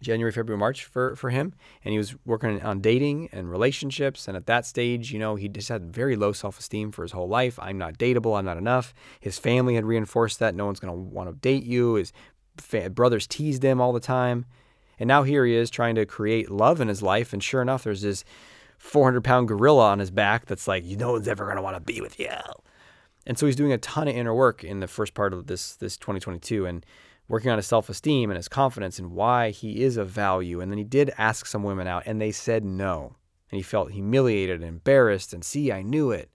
January, 0.00 0.32
February, 0.32 0.58
March 0.58 0.84
for, 0.84 1.16
for 1.16 1.30
him. 1.30 1.54
And 1.84 1.92
he 1.92 1.98
was 1.98 2.14
working 2.24 2.62
on 2.62 2.80
dating 2.80 3.28
and 3.32 3.50
relationships. 3.50 4.28
And 4.28 4.36
at 4.36 4.46
that 4.46 4.66
stage, 4.66 5.12
you 5.12 5.18
know, 5.18 5.36
he 5.36 5.48
just 5.48 5.68
had 5.68 5.92
very 5.92 6.16
low 6.16 6.32
self 6.32 6.58
esteem 6.58 6.92
for 6.92 7.02
his 7.02 7.12
whole 7.12 7.28
life. 7.28 7.58
I'm 7.60 7.78
not 7.78 7.98
dateable. 7.98 8.38
I'm 8.38 8.44
not 8.44 8.56
enough. 8.56 8.94
His 9.20 9.38
family 9.38 9.74
had 9.74 9.84
reinforced 9.84 10.38
that. 10.38 10.54
No 10.54 10.66
one's 10.66 10.80
going 10.80 10.92
to 10.92 10.98
want 10.98 11.28
to 11.28 11.36
date 11.36 11.64
you. 11.64 11.94
His 11.94 12.12
fa- 12.56 12.90
brothers 12.90 13.26
teased 13.26 13.62
him 13.62 13.80
all 13.80 13.92
the 13.92 14.00
time. 14.00 14.46
And 14.98 15.08
now 15.08 15.22
here 15.22 15.44
he 15.44 15.54
is 15.54 15.70
trying 15.70 15.94
to 15.94 16.06
create 16.06 16.50
love 16.50 16.80
in 16.80 16.88
his 16.88 17.02
life. 17.02 17.32
And 17.32 17.42
sure 17.42 17.62
enough, 17.62 17.84
there's 17.84 18.02
this 18.02 18.24
400 18.78 19.22
pound 19.22 19.48
gorilla 19.48 19.90
on 19.90 19.98
his 19.98 20.10
back 20.10 20.46
that's 20.46 20.68
like, 20.68 20.84
no 20.84 21.12
one's 21.12 21.28
ever 21.28 21.44
going 21.44 21.56
to 21.56 21.62
want 21.62 21.76
to 21.76 21.80
be 21.80 22.00
with 22.00 22.18
you. 22.18 22.28
And 23.26 23.38
so 23.38 23.46
he's 23.46 23.56
doing 23.56 23.72
a 23.72 23.78
ton 23.78 24.08
of 24.08 24.16
inner 24.16 24.34
work 24.34 24.64
in 24.64 24.80
the 24.80 24.88
first 24.88 25.14
part 25.14 25.32
of 25.32 25.46
this, 25.46 25.74
this 25.76 25.96
2022. 25.96 26.64
And 26.64 26.84
working 27.28 27.50
on 27.50 27.58
his 27.58 27.66
self 27.66 27.88
esteem 27.88 28.30
and 28.30 28.36
his 28.36 28.48
confidence 28.48 28.98
and 28.98 29.12
why 29.12 29.50
he 29.50 29.82
is 29.82 29.96
of 29.96 30.08
value. 30.08 30.60
And 30.60 30.72
then 30.72 30.78
he 30.78 30.84
did 30.84 31.12
ask 31.18 31.46
some 31.46 31.62
women 31.62 31.86
out, 31.86 32.04
and 32.06 32.20
they 32.20 32.32
said 32.32 32.64
no. 32.64 33.16
And 33.50 33.56
he 33.56 33.62
felt 33.62 33.92
humiliated 33.92 34.60
and 34.60 34.68
embarrassed, 34.68 35.32
and 35.32 35.44
see, 35.44 35.72
I 35.72 35.82
knew 35.82 36.10
it. 36.10 36.30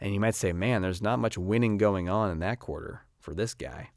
And 0.00 0.14
you 0.14 0.20
might 0.20 0.34
say, 0.34 0.52
man, 0.52 0.82
there's 0.82 1.02
not 1.02 1.18
much 1.18 1.36
winning 1.36 1.76
going 1.76 2.08
on 2.08 2.30
in 2.30 2.38
that 2.38 2.58
quarter 2.58 3.04
for 3.18 3.34
this 3.34 3.54
guy. 3.54 3.90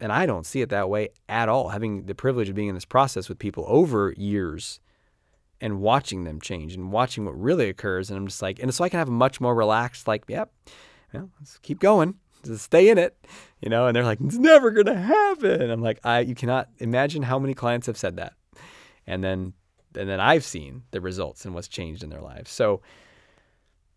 And 0.00 0.10
I 0.10 0.26
don't 0.26 0.44
see 0.44 0.62
it 0.62 0.68
that 0.70 0.88
way 0.88 1.10
at 1.28 1.48
all. 1.48 1.68
Having 1.68 2.06
the 2.06 2.14
privilege 2.14 2.48
of 2.48 2.56
being 2.56 2.68
in 2.68 2.74
this 2.74 2.84
process 2.84 3.28
with 3.28 3.38
people 3.38 3.64
over 3.68 4.12
years 4.16 4.80
and 5.60 5.80
watching 5.80 6.24
them 6.24 6.40
change 6.40 6.74
and 6.74 6.90
watching 6.90 7.24
what 7.24 7.40
really 7.40 7.68
occurs. 7.68 8.10
And 8.10 8.18
I'm 8.18 8.26
just 8.26 8.42
like, 8.42 8.58
and 8.58 8.74
so 8.74 8.82
I 8.82 8.88
can 8.88 8.98
have 8.98 9.08
a 9.08 9.12
much 9.12 9.40
more 9.40 9.54
relaxed, 9.54 10.08
like, 10.08 10.24
yep, 10.26 10.52
well, 11.14 11.30
let's 11.38 11.58
keep 11.58 11.78
going. 11.78 12.16
Just 12.44 12.64
stay 12.64 12.88
in 12.88 12.98
it, 12.98 13.16
you 13.60 13.68
know. 13.68 13.86
And 13.86 13.96
they're 13.96 14.04
like, 14.04 14.20
it's 14.20 14.36
never 14.36 14.70
gonna 14.70 15.00
happen. 15.00 15.70
I'm 15.70 15.82
like, 15.82 16.00
I 16.04 16.20
you 16.20 16.34
cannot 16.34 16.68
imagine 16.78 17.22
how 17.22 17.38
many 17.38 17.54
clients 17.54 17.86
have 17.86 17.96
said 17.96 18.16
that, 18.16 18.34
and 19.06 19.22
then 19.22 19.54
and 19.96 20.08
then 20.08 20.20
I've 20.20 20.44
seen 20.44 20.82
the 20.90 21.00
results 21.00 21.44
and 21.44 21.54
what's 21.54 21.68
changed 21.68 22.02
in 22.02 22.10
their 22.10 22.20
lives. 22.20 22.50
So 22.50 22.80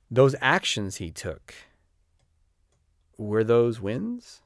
those 0.09 0.35
actions 0.41 0.97
he 0.97 1.11
took 1.11 1.53
were 3.17 3.43
those 3.43 3.79
wins? 3.79 4.41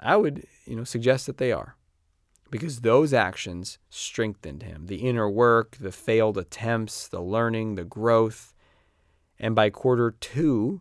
I 0.00 0.16
would, 0.16 0.46
you 0.64 0.76
know, 0.76 0.84
suggest 0.84 1.26
that 1.26 1.38
they 1.38 1.52
are. 1.52 1.76
Because 2.50 2.80
those 2.80 3.12
actions 3.12 3.78
strengthened 3.90 4.62
him. 4.62 4.86
The 4.86 4.96
inner 4.96 5.28
work, 5.28 5.76
the 5.78 5.92
failed 5.92 6.38
attempts, 6.38 7.06
the 7.06 7.20
learning, 7.20 7.74
the 7.74 7.84
growth. 7.84 8.54
And 9.38 9.54
by 9.54 9.70
quarter 9.70 10.12
2, 10.12 10.80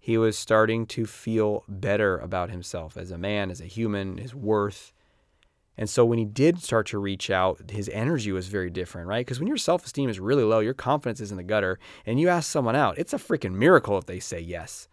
he 0.00 0.18
was 0.18 0.36
starting 0.36 0.86
to 0.86 1.06
feel 1.06 1.64
better 1.68 2.18
about 2.18 2.50
himself 2.50 2.96
as 2.96 3.10
a 3.10 3.18
man, 3.18 3.50
as 3.50 3.60
a 3.60 3.66
human, 3.66 4.16
his 4.16 4.34
worth. 4.34 4.92
And 5.76 5.88
so 5.88 6.04
when 6.04 6.18
he 6.18 6.24
did 6.24 6.60
start 6.62 6.86
to 6.88 6.98
reach 6.98 7.30
out, 7.30 7.70
his 7.70 7.88
energy 7.90 8.32
was 8.32 8.48
very 8.48 8.70
different, 8.70 9.06
right? 9.06 9.24
Because 9.24 9.38
when 9.38 9.46
your 9.46 9.56
self 9.56 9.84
esteem 9.84 10.10
is 10.10 10.18
really 10.18 10.42
low, 10.42 10.58
your 10.58 10.74
confidence 10.74 11.20
is 11.20 11.30
in 11.30 11.36
the 11.36 11.42
gutter, 11.42 11.78
and 12.04 12.18
you 12.18 12.28
ask 12.28 12.50
someone 12.50 12.76
out, 12.76 12.98
it's 12.98 13.12
a 13.12 13.18
freaking 13.18 13.54
miracle 13.54 13.96
if 13.98 14.06
they 14.06 14.18
say 14.18 14.40
yes 14.40 14.88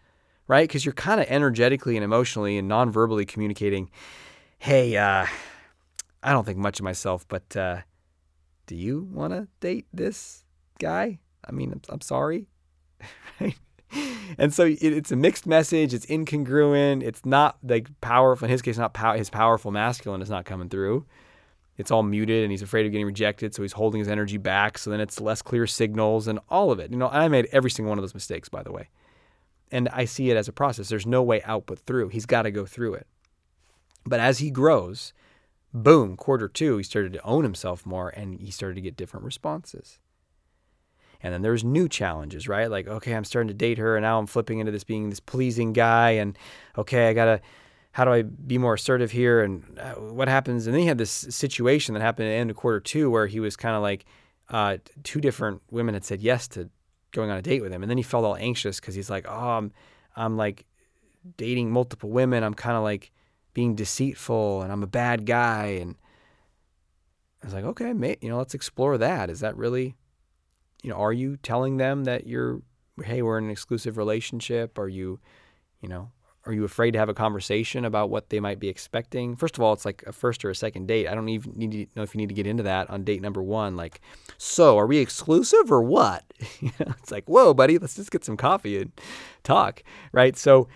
right? 0.48 0.68
Because 0.68 0.86
you're 0.86 0.94
kind 0.94 1.22
of 1.22 1.28
energetically 1.28 1.96
and 1.98 2.04
emotionally 2.04 2.58
and 2.58 2.68
non-verbally 2.68 3.26
communicating, 3.26 3.90
hey, 4.60 4.96
uh, 4.98 5.26
I 6.24 6.32
don't 6.32 6.46
think 6.46 6.58
much 6.58 6.80
of 6.80 6.84
myself, 6.84 7.28
but 7.28 7.56
uh, 7.56 7.82
do 8.66 8.76
you 8.76 9.08
want 9.12 9.34
to 9.34 9.48
date 9.60 9.86
this 9.94 10.44
guy? 10.80 11.20
I 11.46 11.52
mean, 11.52 11.72
I'm, 11.74 11.82
I'm 11.90 12.02
sorry. 12.02 12.48
right? 13.40 13.58
And 14.38 14.54
so 14.54 14.66
it, 14.66 14.82
it's 14.82 15.12
a 15.12 15.16
mixed 15.16 15.46
message. 15.46 15.94
It's 15.94 16.06
incongruent. 16.08 17.04
It's 17.04 17.26
not 17.26 17.58
like 17.64 17.90
powerful. 18.02 18.46
In 18.46 18.52
his 18.52 18.62
case, 18.62 18.78
not 18.78 18.94
pow- 18.94 19.16
his 19.16 19.30
powerful 19.30 19.72
masculine 19.72 20.22
is 20.22 20.30
not 20.30 20.46
coming 20.46 20.70
through. 20.70 21.06
It's 21.78 21.92
all 21.92 22.02
muted, 22.02 22.42
and 22.44 22.52
he's 22.52 22.64
afraid 22.64 22.88
of 22.88 22.92
getting 22.92 23.06
rejected, 23.06 23.54
so 23.54 23.62
he's 23.62 23.74
holding 23.74 24.00
his 24.00 24.08
energy 24.08 24.38
back. 24.38 24.80
So 24.80 24.90
then 24.90 25.00
it's 25.00 25.22
less 25.22 25.44
clear 25.44 25.68
signals, 25.68 26.28
and 26.28 26.40
all 26.50 26.72
of 26.72 26.80
it. 26.80 26.92
You 26.92 26.98
know, 26.98 27.08
I 27.08 27.28
made 27.28 27.48
every 27.52 27.70
single 27.70 27.90
one 27.90 28.00
of 28.00 28.04
those 28.04 28.16
mistakes, 28.16 28.50
by 28.50 28.64
the 28.64 28.72
way. 28.72 28.90
And 29.72 29.88
I 29.90 30.06
see 30.06 30.32
it 30.32 30.38
as 30.38 30.48
a 30.48 30.54
process. 30.54 30.90
There's 30.90 31.06
no 31.06 31.22
way 31.22 31.42
out 31.44 31.66
but 31.68 31.80
through. 31.80 32.10
He's 32.10 32.26
got 32.26 32.44
to 32.44 32.52
go 32.52 32.66
through 32.66 32.96
it. 32.96 33.08
But 34.06 34.20
as 34.20 34.40
he 34.40 34.50
grows, 34.50 35.14
boom, 35.74 36.16
quarter 36.16 36.48
two, 36.48 36.78
he 36.78 36.84
started 36.84 37.14
to 37.14 37.24
own 37.24 37.44
himself 37.44 37.86
more 37.86 38.10
and 38.10 38.40
he 38.40 38.52
started 38.52 38.76
to 38.76 38.82
get 38.82 38.96
different 38.96 39.26
responses. 39.26 40.00
And 41.24 41.34
then 41.34 41.42
there's 41.42 41.64
new 41.64 41.90
challenges, 41.90 42.48
right? 42.48 42.70
Like, 42.70 42.88
okay, 42.88 43.14
I'm 43.14 43.24
starting 43.24 43.48
to 43.48 43.54
date 43.54 43.78
her 43.78 43.96
and 43.96 44.04
now 44.04 44.20
I'm 44.20 44.28
flipping 44.28 44.60
into 44.60 44.72
this 44.72 44.84
being 44.84 45.10
this 45.10 45.20
pleasing 45.20 45.74
guy. 45.74 46.12
And 46.12 46.38
okay, 46.78 47.10
I 47.10 47.14
got 47.14 47.26
to, 47.26 47.42
how 47.92 48.06
do 48.06 48.12
I 48.12 48.22
be 48.22 48.58
more 48.58 48.76
assertive 48.76 49.12
here? 49.12 49.42
And 49.42 49.80
uh, 49.80 49.94
what 49.96 50.28
happens? 50.28 50.68
And 50.68 50.74
then 50.74 50.82
he 50.82 50.88
had 50.88 51.00
this 51.00 51.12
situation 51.12 51.94
that 51.94 52.02
happened 52.02 52.28
at 52.28 52.32
the 52.32 52.38
end 52.38 52.52
of 52.52 52.56
quarter 52.56 52.80
two 52.80 53.10
where 53.10 53.28
he 53.28 53.40
was 53.40 53.56
kind 53.56 53.76
of 53.76 53.82
like, 53.82 54.06
uh, 54.50 54.78
two 55.04 55.20
different 55.20 55.62
women 55.72 55.94
had 55.94 56.06
said 56.06 56.22
yes 56.22 56.48
to 56.48 56.70
going 57.12 57.30
on 57.32 57.38
a 57.38 57.42
date 57.42 57.62
with 57.62 57.72
him. 57.72 57.84
And 57.84 57.90
then 57.90 57.98
he 57.98 58.04
felt 58.04 58.24
all 58.24 58.38
anxious 58.38 58.80
because 58.80 58.96
he's 58.96 59.10
like, 59.10 59.26
oh, 59.28 59.50
I'm, 59.50 59.72
I'm 60.16 60.38
like 60.38 60.66
dating 61.36 61.72
multiple 61.72 62.10
women. 62.10 62.44
I'm 62.44 62.54
kind 62.54 62.78
of 62.78 62.84
like 62.84 63.12
being 63.54 63.76
deceitful 63.76 64.62
and 64.62 64.72
I'm 64.72 64.84
a 64.84 64.88
bad 64.88 65.26
guy. 65.26 65.80
And 65.82 65.96
I 67.42 67.48
was 67.48 67.54
like, 67.54 67.66
okay, 67.66 67.94
mate, 67.94 68.20
you 68.22 68.30
know, 68.30 68.38
let's 68.38 68.54
explore 68.54 68.98
that. 69.00 69.30
Is 69.30 69.40
that 69.40 69.58
really, 69.58 69.96
you 70.84 70.90
know, 70.90 70.98
are 70.98 71.14
you 71.14 71.38
telling 71.38 71.78
them 71.78 72.04
that 72.06 72.28
you're, 72.28 72.62
hey, 73.04 73.22
we're 73.22 73.38
in 73.38 73.46
an 73.46 73.52
exclusive 73.52 73.98
relationship? 73.98 74.78
Are 74.78 74.88
you, 74.88 75.20
you 75.82 75.90
know, 75.90 76.12
are 76.48 76.54
you 76.54 76.64
afraid 76.64 76.92
to 76.92 77.00
have 77.00 77.10
a 77.10 77.14
conversation 77.14 77.84
about 77.84 78.10
what 78.10 78.30
they 78.30 78.40
might 78.40 78.60
be 78.60 78.70
expecting? 78.70 79.36
First 79.36 79.58
of 79.58 79.64
all, 79.64 79.74
it's 79.74 79.84
like 79.84 80.04
a 80.08 80.14
first 80.14 80.46
or 80.46 80.50
a 80.50 80.56
second 80.56 80.88
date. 80.88 81.08
I 81.08 81.14
don't 81.14 81.28
even 81.28 81.54
need 81.56 81.72
to 81.72 81.88
know 81.96 82.04
if 82.04 82.16
you 82.16 82.20
need 82.20 82.30
to 82.30 82.36
get 82.36 82.48
into 82.48 82.64
that 82.64 82.90
on 82.90 83.04
date 83.04 83.22
number 83.22 83.44
one. 83.44 83.76
Like, 83.76 84.00
so 84.38 84.78
are 84.78 84.88
we 84.88 85.00
exclusive 85.00 85.70
or 85.70 85.84
what? 85.84 86.24
it's 86.62 87.12
like, 87.12 87.26
whoa, 87.28 87.54
buddy, 87.54 87.78
let's 87.78 87.96
just 87.96 88.12
get 88.12 88.24
some 88.24 88.38
coffee 88.38 88.80
and 88.82 88.92
talk, 89.44 89.84
right? 90.14 90.38
So 90.38 90.70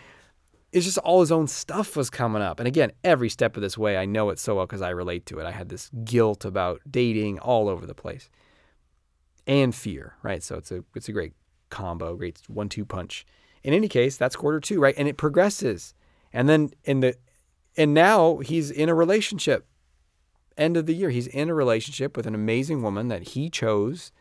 it's 0.73 0.85
just 0.85 0.97
all 0.99 1.21
his 1.21 1.31
own 1.31 1.47
stuff 1.47 1.95
was 1.95 2.09
coming 2.09 2.41
up. 2.41 2.59
And 2.59 2.67
again, 2.67 2.91
every 3.03 3.29
step 3.29 3.55
of 3.55 3.61
this 3.61 3.77
way, 3.77 3.95
I 3.95 4.05
know 4.05 4.29
it 4.29 4.39
so 4.39 4.55
well 4.55 4.65
because 4.65 4.81
I 4.81 4.89
relate 4.89 5.25
to 5.27 5.39
it. 5.39 5.45
I 5.45 5.51
had 5.51 5.69
this 5.69 5.89
guilt 6.03 6.43
about 6.43 6.81
dating 6.89 7.39
all 7.39 7.69
over 7.69 7.85
the 7.85 7.95
place 7.95 8.29
and 9.47 9.73
fear, 9.73 10.15
right? 10.23 10.43
So 10.43 10.55
it's 10.55 10.71
a 10.71 10.83
it's 10.95 11.09
a 11.09 11.11
great 11.11 11.33
combo, 11.69 12.15
great 12.15 12.41
one-two 12.47 12.85
punch 12.85 13.25
in 13.63 13.73
any 13.73 13.87
case, 13.87 14.17
that's 14.17 14.35
quarter 14.35 14.59
two, 14.59 14.79
right? 14.79 14.95
And 14.97 15.07
it 15.07 15.17
progresses. 15.17 15.93
And 16.33 16.49
then 16.49 16.71
in 16.83 17.01
the 17.01 17.15
and 17.77 17.93
now 17.93 18.37
he's 18.37 18.69
in 18.71 18.89
a 18.89 18.95
relationship. 18.95 19.67
End 20.57 20.75
of 20.75 20.85
the 20.85 20.95
year, 20.95 21.09
he's 21.09 21.27
in 21.27 21.49
a 21.49 21.53
relationship 21.53 22.17
with 22.17 22.27
an 22.27 22.35
amazing 22.35 22.81
woman 22.81 23.07
that 23.07 23.29
he 23.29 23.49
chose. 23.49 24.11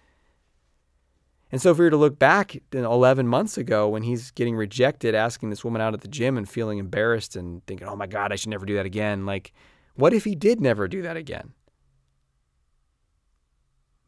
And 1.50 1.60
so 1.60 1.72
if 1.72 1.78
we 1.78 1.84
were 1.84 1.90
to 1.90 1.96
look 1.96 2.16
back 2.16 2.56
11 2.72 3.26
months 3.26 3.58
ago 3.58 3.88
when 3.88 4.04
he's 4.04 4.30
getting 4.30 4.54
rejected, 4.54 5.16
asking 5.16 5.50
this 5.50 5.64
woman 5.64 5.82
out 5.82 5.94
at 5.94 6.02
the 6.02 6.08
gym 6.08 6.38
and 6.38 6.48
feeling 6.48 6.78
embarrassed 6.78 7.34
and 7.34 7.66
thinking, 7.66 7.88
oh 7.88 7.96
my 7.96 8.06
God, 8.06 8.32
I 8.32 8.36
should 8.36 8.50
never 8.50 8.64
do 8.64 8.76
that 8.76 8.86
again. 8.86 9.26
Like, 9.26 9.52
what 9.96 10.12
if 10.12 10.22
he 10.22 10.36
did 10.36 10.60
never 10.60 10.86
do 10.86 11.02
that 11.02 11.16
again? 11.16 11.54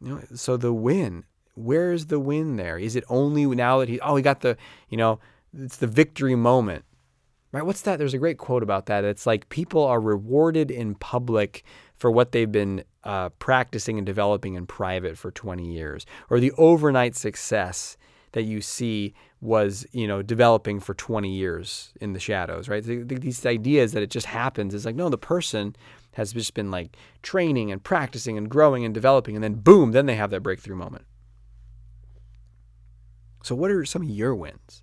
You 0.02 0.16
know, 0.16 0.22
so 0.34 0.56
the 0.56 0.72
win 0.72 1.24
where 1.54 1.92
is 1.92 2.06
the 2.06 2.18
win 2.18 2.56
there? 2.56 2.78
Is 2.78 2.96
it 2.96 3.04
only 3.08 3.46
now 3.46 3.78
that 3.78 3.88
he, 3.88 4.00
oh, 4.00 4.16
he 4.16 4.22
got 4.22 4.40
the, 4.40 4.56
you 4.88 4.96
know, 4.96 5.20
it's 5.56 5.76
the 5.76 5.86
victory 5.86 6.34
moment, 6.34 6.84
right? 7.52 7.64
What's 7.64 7.82
that? 7.82 7.98
There's 7.98 8.14
a 8.14 8.18
great 8.18 8.38
quote 8.38 8.62
about 8.62 8.86
that. 8.86 9.04
It's 9.04 9.26
like 9.26 9.48
people 9.48 9.84
are 9.84 10.00
rewarded 10.00 10.70
in 10.70 10.94
public 10.94 11.64
for 11.94 12.10
what 12.10 12.32
they've 12.32 12.50
been 12.50 12.84
uh, 13.04 13.28
practicing 13.30 13.98
and 13.98 14.06
developing 14.06 14.54
in 14.54 14.66
private 14.66 15.18
for 15.18 15.30
20 15.30 15.70
years, 15.70 16.06
or 16.30 16.40
the 16.40 16.52
overnight 16.52 17.14
success 17.14 17.96
that 18.32 18.44
you 18.44 18.62
see 18.62 19.12
was, 19.42 19.84
you 19.92 20.06
know, 20.08 20.22
developing 20.22 20.80
for 20.80 20.94
20 20.94 21.30
years 21.30 21.92
in 22.00 22.14
the 22.14 22.20
shadows, 22.20 22.66
right? 22.68 22.82
These 22.82 23.44
ideas 23.44 23.92
that 23.92 24.02
it 24.02 24.10
just 24.10 24.26
happens 24.26 24.72
is 24.72 24.86
like, 24.86 24.94
no, 24.94 25.10
the 25.10 25.18
person 25.18 25.76
has 26.12 26.32
just 26.32 26.54
been 26.54 26.70
like 26.70 26.96
training 27.22 27.70
and 27.70 27.82
practicing 27.82 28.36
and 28.38 28.48
growing 28.48 28.84
and 28.84 28.94
developing, 28.94 29.34
and 29.34 29.42
then 29.42 29.54
boom, 29.54 29.92
then 29.92 30.06
they 30.06 30.16
have 30.16 30.30
that 30.30 30.42
breakthrough 30.42 30.76
moment. 30.76 31.04
So 33.42 33.54
what 33.54 33.70
are 33.70 33.84
some 33.84 34.02
of 34.02 34.08
your 34.08 34.34
wins? 34.34 34.82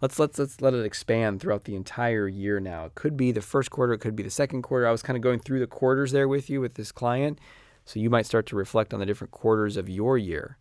Let's 0.00 0.18
let's 0.18 0.38
let's 0.38 0.60
let 0.60 0.74
it 0.74 0.84
expand 0.84 1.40
throughout 1.40 1.64
the 1.64 1.74
entire 1.74 2.28
year 2.28 2.60
now. 2.60 2.86
It 2.86 2.94
could 2.94 3.16
be 3.16 3.32
the 3.32 3.42
first 3.42 3.70
quarter, 3.70 3.92
it 3.92 3.98
could 3.98 4.16
be 4.16 4.22
the 4.22 4.30
second 4.30 4.62
quarter. 4.62 4.86
I 4.86 4.92
was 4.92 5.02
kind 5.02 5.16
of 5.16 5.22
going 5.22 5.40
through 5.40 5.58
the 5.60 5.66
quarters 5.66 6.12
there 6.12 6.28
with 6.28 6.48
you 6.48 6.60
with 6.60 6.74
this 6.74 6.92
client. 6.92 7.38
So 7.84 7.98
you 7.98 8.10
might 8.10 8.26
start 8.26 8.46
to 8.46 8.56
reflect 8.56 8.92
on 8.92 9.00
the 9.00 9.06
different 9.06 9.30
quarters 9.30 9.76
of 9.76 9.88
your 9.88 10.18
year. 10.18 10.58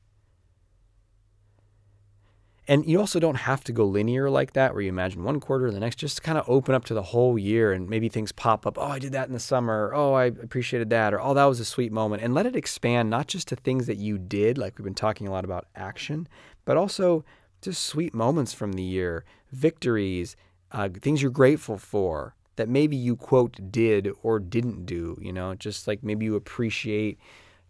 And 2.69 2.85
you 2.85 2.99
also 2.99 3.19
don't 3.21 3.35
have 3.35 3.63
to 3.63 3.71
go 3.71 3.85
linear 3.85 4.29
like 4.29 4.51
that, 4.53 4.73
where 4.73 4.81
you 4.81 4.89
imagine 4.89 5.23
one 5.23 5.39
quarter 5.39 5.71
the 5.71 5.79
next, 5.79 5.95
just 5.95 6.21
kind 6.21 6.37
of 6.37 6.43
open 6.49 6.75
up 6.75 6.83
to 6.85 6.93
the 6.93 7.01
whole 7.01 7.39
year 7.39 7.71
and 7.71 7.89
maybe 7.89 8.09
things 8.09 8.33
pop 8.33 8.67
up. 8.67 8.77
Oh, 8.77 8.87
I 8.87 8.99
did 8.99 9.13
that 9.13 9.27
in 9.27 9.33
the 9.33 9.39
summer. 9.39 9.93
Oh, 9.95 10.13
I 10.13 10.25
appreciated 10.25 10.89
that. 10.89 11.13
Or, 11.13 11.21
oh, 11.21 11.33
that 11.33 11.45
was 11.45 11.61
a 11.61 11.65
sweet 11.65 11.93
moment. 11.93 12.23
And 12.23 12.33
let 12.33 12.45
it 12.45 12.57
expand 12.57 13.09
not 13.09 13.27
just 13.27 13.47
to 13.47 13.55
things 13.55 13.87
that 13.87 13.97
you 13.97 14.17
did, 14.17 14.57
like 14.57 14.77
we've 14.77 14.83
been 14.83 14.93
talking 14.93 15.29
a 15.29 15.31
lot 15.31 15.45
about 15.45 15.67
action, 15.75 16.27
but 16.65 16.75
also 16.75 17.23
just 17.61 17.85
sweet 17.85 18.13
moments 18.13 18.51
from 18.51 18.73
the 18.73 18.83
year, 18.83 19.23
victories, 19.53 20.35
uh, 20.73 20.89
things 20.89 21.21
you're 21.21 21.31
grateful 21.31 21.77
for 21.77 22.35
that 22.57 22.67
maybe 22.67 22.97
you, 22.97 23.15
quote, 23.15 23.71
did 23.71 24.09
or 24.23 24.39
didn't 24.39 24.85
do. 24.85 25.17
You 25.21 25.31
know, 25.31 25.55
just 25.55 25.87
like 25.87 26.03
maybe 26.03 26.25
you 26.25 26.35
appreciate 26.35 27.17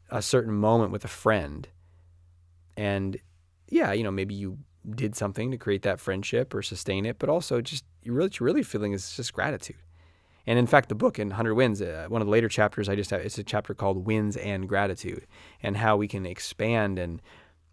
a 0.09 0.23
certain 0.23 0.53
moment 0.53 0.91
with 0.91 1.05
a 1.05 1.09
friend. 1.09 1.67
And 2.75 3.19
yeah, 3.69 3.91
you 3.91 4.03
know, 4.03 4.11
maybe 4.11 4.33
you 4.33 4.57
did 4.89 5.15
something 5.15 5.51
to 5.51 5.57
create 5.57 5.81
that 5.83 5.99
friendship 5.99 6.53
or 6.53 6.61
sustain 6.61 7.05
it, 7.05 7.19
but 7.19 7.29
also 7.29 7.61
just 7.61 7.83
you 8.03 8.13
really, 8.13 8.31
you're 8.39 8.45
really 8.45 8.63
feeling 8.63 8.93
is 8.93 9.15
just 9.15 9.33
gratitude. 9.33 9.75
And 10.45 10.57
in 10.57 10.65
fact, 10.65 10.87
the 10.87 10.95
book 10.95 11.19
in 11.19 11.27
100 11.27 11.55
Wins, 11.55 11.81
uh, 11.81 12.05
one 12.07 12.21
of 12.21 12.27
the 12.27 12.31
later 12.31 12.47
chapters, 12.47 12.87
I 12.87 12.95
just 12.95 13.11
have, 13.11 13.19
it's 13.19 13.37
a 13.37 13.43
chapter 13.43 13.73
called 13.73 14.05
Wins 14.05 14.37
and 14.37 14.67
Gratitude 14.67 15.27
and 15.61 15.75
how 15.75 15.97
we 15.97 16.07
can 16.07 16.25
expand. 16.25 16.97
And 16.97 17.21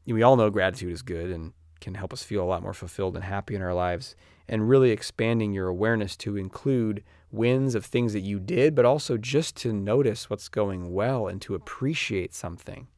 we 0.06 0.24
all 0.24 0.36
know 0.36 0.50
gratitude 0.50 0.92
is 0.92 1.02
good 1.02 1.30
and 1.30 1.52
can 1.80 1.94
help 1.94 2.12
us 2.12 2.24
feel 2.24 2.42
a 2.42 2.44
lot 2.46 2.62
more 2.62 2.74
fulfilled 2.74 3.14
and 3.14 3.24
happy 3.24 3.54
in 3.54 3.62
our 3.62 3.74
lives. 3.74 4.16
And 4.48 4.68
really 4.68 4.90
expanding 4.90 5.52
your 5.52 5.68
awareness 5.68 6.16
to 6.18 6.36
include 6.36 7.04
wins 7.30 7.76
of 7.76 7.86
things 7.86 8.12
that 8.12 8.20
you 8.20 8.40
did, 8.40 8.74
but 8.74 8.84
also 8.84 9.16
just 9.16 9.56
to 9.58 9.72
notice 9.72 10.28
what's 10.28 10.48
going 10.48 10.92
well 10.92 11.28
and 11.28 11.40
to 11.42 11.54
appreciate 11.54 12.34
something 12.34 12.88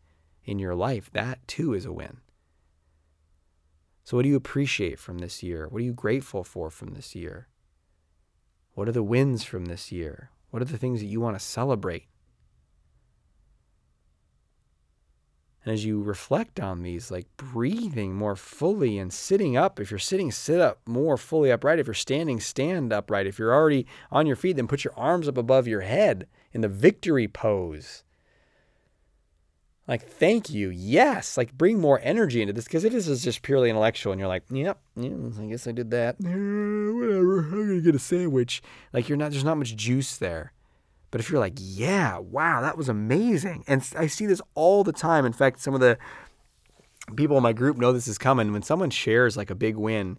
in 0.45 0.59
your 0.59 0.75
life. 0.75 1.11
That 1.13 1.47
too 1.47 1.75
is 1.75 1.85
a 1.85 1.93
win. 1.93 2.19
So, 4.07 4.17
what 4.17 4.23
do 4.23 4.29
you 4.29 4.37
appreciate 4.37 5.01
from 5.01 5.19
this 5.19 5.43
year? 5.43 5.67
What 5.67 5.83
are 5.83 5.85
you 5.85 5.93
grateful 5.93 6.45
for 6.45 6.71
from 6.71 6.95
this 6.95 7.17
year? 7.17 7.49
What 8.75 8.89
are 8.89 8.93
the 8.93 9.03
wins 9.03 9.43
from 9.43 9.65
this 9.65 9.91
year? 9.91 10.31
What 10.51 10.63
are 10.63 10.67
the 10.67 10.79
things 10.79 11.01
that 11.01 11.07
you 11.07 11.21
want 11.21 11.37
to 11.37 11.45
celebrate? 11.45 12.05
And 15.65 15.75
as 15.75 15.85
you 15.85 16.01
reflect 16.01 16.61
on 16.61 16.85
these, 16.85 17.11
like 17.11 17.27
breathing 17.37 18.15
more 18.15 18.37
fully 18.37 18.97
and 18.97 19.13
sitting 19.13 19.57
up, 19.57 19.81
if 19.81 19.91
you're 19.91 19.99
sitting, 19.99 20.31
sit 20.31 20.61
up 20.61 20.79
more 20.87 21.17
fully 21.17 21.51
upright. 21.51 21.81
If 21.81 21.89
you're 21.89 21.95
standing, 21.95 22.39
stand 22.39 22.93
upright. 22.93 23.27
If 23.27 23.41
you're 23.41 23.53
already 23.53 23.89
on 24.13 24.25
your 24.25 24.37
feet, 24.37 24.55
then 24.55 24.69
put 24.69 24.85
your 24.85 24.95
arms 24.97 25.27
up 25.27 25.37
above 25.37 25.67
your 25.67 25.81
head 25.81 26.29
in 26.53 26.61
the 26.61 26.69
victory 26.69 27.27
pose. 27.27 28.05
Like, 29.89 30.03
thank 30.03 30.51
you. 30.51 30.71
Yes. 30.71 31.37
Like, 31.37 31.57
bring 31.57 31.81
more 31.81 32.01
energy 32.03 32.43
into 32.43 32.53
this. 32.53 32.65
Because 32.65 32.85
if 32.85 32.93
this 32.93 33.07
is 33.07 33.23
just 33.23 33.43
purely 33.43 33.71
intellectual 33.71 34.13
and 34.13 34.19
you're 34.19 34.29
like, 34.29 34.43
yep, 34.51 34.79
yeah, 34.97 35.11
I 35.41 35.47
guess 35.47 35.67
I 35.67 35.73
did 35.73 35.91
that. 35.93 36.17
whatever. 36.19 37.39
I'm 37.45 37.51
going 37.51 37.69
to 37.77 37.81
get 37.81 37.95
a 37.95 37.99
sandwich. 38.01 38.63
Like, 38.93 39.09
you're 39.09 39.19
not, 39.19 39.31
there's 39.31 39.45
not 39.45 39.59
much 39.59 39.77
juice 39.77 40.17
there. 40.17 40.53
But 41.13 41.21
if 41.21 41.31
you're 41.31 41.41
like, 41.41 41.55
yeah, 41.57 42.19
wow, 42.19 42.61
that 42.63 42.77
was 42.77 42.89
amazing. 42.89 43.65
And 43.69 43.89
I 43.97 44.09
see 44.09 44.27
this 44.27 44.43
all 44.55 44.83
the 44.83 44.93
time. 44.93 45.25
In 45.25 45.33
fact, 45.33 45.61
some 45.61 45.73
of 45.73 45.81
the 45.81 45.99
people 47.15 47.37
in 47.37 47.43
my 47.43 47.53
group 47.53 47.77
know 47.77 47.93
this 47.93 48.09
is 48.09 48.19
coming. 48.19 48.53
When 48.53 48.63
someone 48.63 48.91
shares 48.91 49.37
like 49.37 49.51
a 49.51 49.55
big 49.55 49.77
win, 49.77 50.19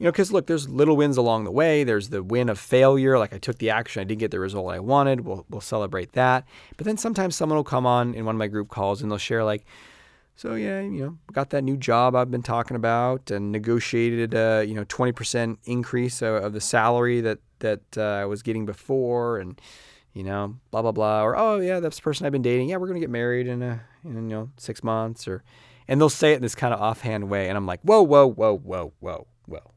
you 0.00 0.04
know, 0.04 0.12
because 0.12 0.32
look, 0.32 0.46
there's 0.46 0.66
little 0.66 0.96
wins 0.96 1.18
along 1.18 1.44
the 1.44 1.50
way. 1.50 1.84
There's 1.84 2.08
the 2.08 2.22
win 2.22 2.48
of 2.48 2.58
failure, 2.58 3.18
like 3.18 3.34
I 3.34 3.38
took 3.38 3.58
the 3.58 3.68
action, 3.68 4.00
I 4.00 4.04
didn't 4.04 4.20
get 4.20 4.30
the 4.30 4.40
result 4.40 4.72
I 4.72 4.80
wanted. 4.80 5.20
We'll 5.20 5.44
we'll 5.50 5.60
celebrate 5.60 6.12
that. 6.12 6.46
But 6.78 6.86
then 6.86 6.96
sometimes 6.96 7.36
someone 7.36 7.56
will 7.56 7.64
come 7.64 7.84
on 7.84 8.14
in 8.14 8.24
one 8.24 8.34
of 8.34 8.38
my 8.38 8.46
group 8.46 8.70
calls 8.70 9.02
and 9.02 9.10
they'll 9.10 9.18
share 9.18 9.44
like, 9.44 9.66
so 10.36 10.54
yeah, 10.54 10.80
you 10.80 11.04
know, 11.04 11.18
got 11.34 11.50
that 11.50 11.64
new 11.64 11.76
job 11.76 12.16
I've 12.16 12.30
been 12.30 12.42
talking 12.42 12.76
about 12.78 13.30
and 13.30 13.52
negotiated 13.52 14.32
a 14.32 14.64
you 14.66 14.72
know 14.72 14.86
20% 14.86 15.58
increase 15.64 16.22
of 16.22 16.54
the 16.54 16.62
salary 16.62 17.20
that 17.20 17.38
that 17.58 17.82
uh, 17.98 18.00
I 18.00 18.24
was 18.24 18.42
getting 18.42 18.64
before 18.64 19.38
and 19.38 19.60
you 20.14 20.24
know 20.24 20.56
blah 20.70 20.80
blah 20.80 20.92
blah 20.92 21.22
or 21.22 21.36
oh 21.36 21.60
yeah 21.60 21.78
that's 21.78 21.96
the 21.96 22.02
person 22.02 22.24
I've 22.24 22.32
been 22.32 22.40
dating 22.40 22.70
yeah 22.70 22.78
we're 22.78 22.88
gonna 22.88 23.00
get 23.00 23.10
married 23.10 23.46
in 23.46 23.62
a 23.62 23.82
in 24.02 24.30
you 24.30 24.36
know 24.36 24.50
six 24.56 24.82
months 24.82 25.28
or 25.28 25.44
and 25.86 26.00
they'll 26.00 26.08
say 26.08 26.32
it 26.32 26.36
in 26.36 26.42
this 26.42 26.54
kind 26.54 26.72
of 26.72 26.80
offhand 26.80 27.28
way 27.28 27.50
and 27.50 27.58
I'm 27.58 27.66
like 27.66 27.80
whoa 27.82 28.00
whoa 28.00 28.26
whoa 28.26 28.56
whoa 28.56 28.94
whoa 28.98 29.26
whoa 29.44 29.72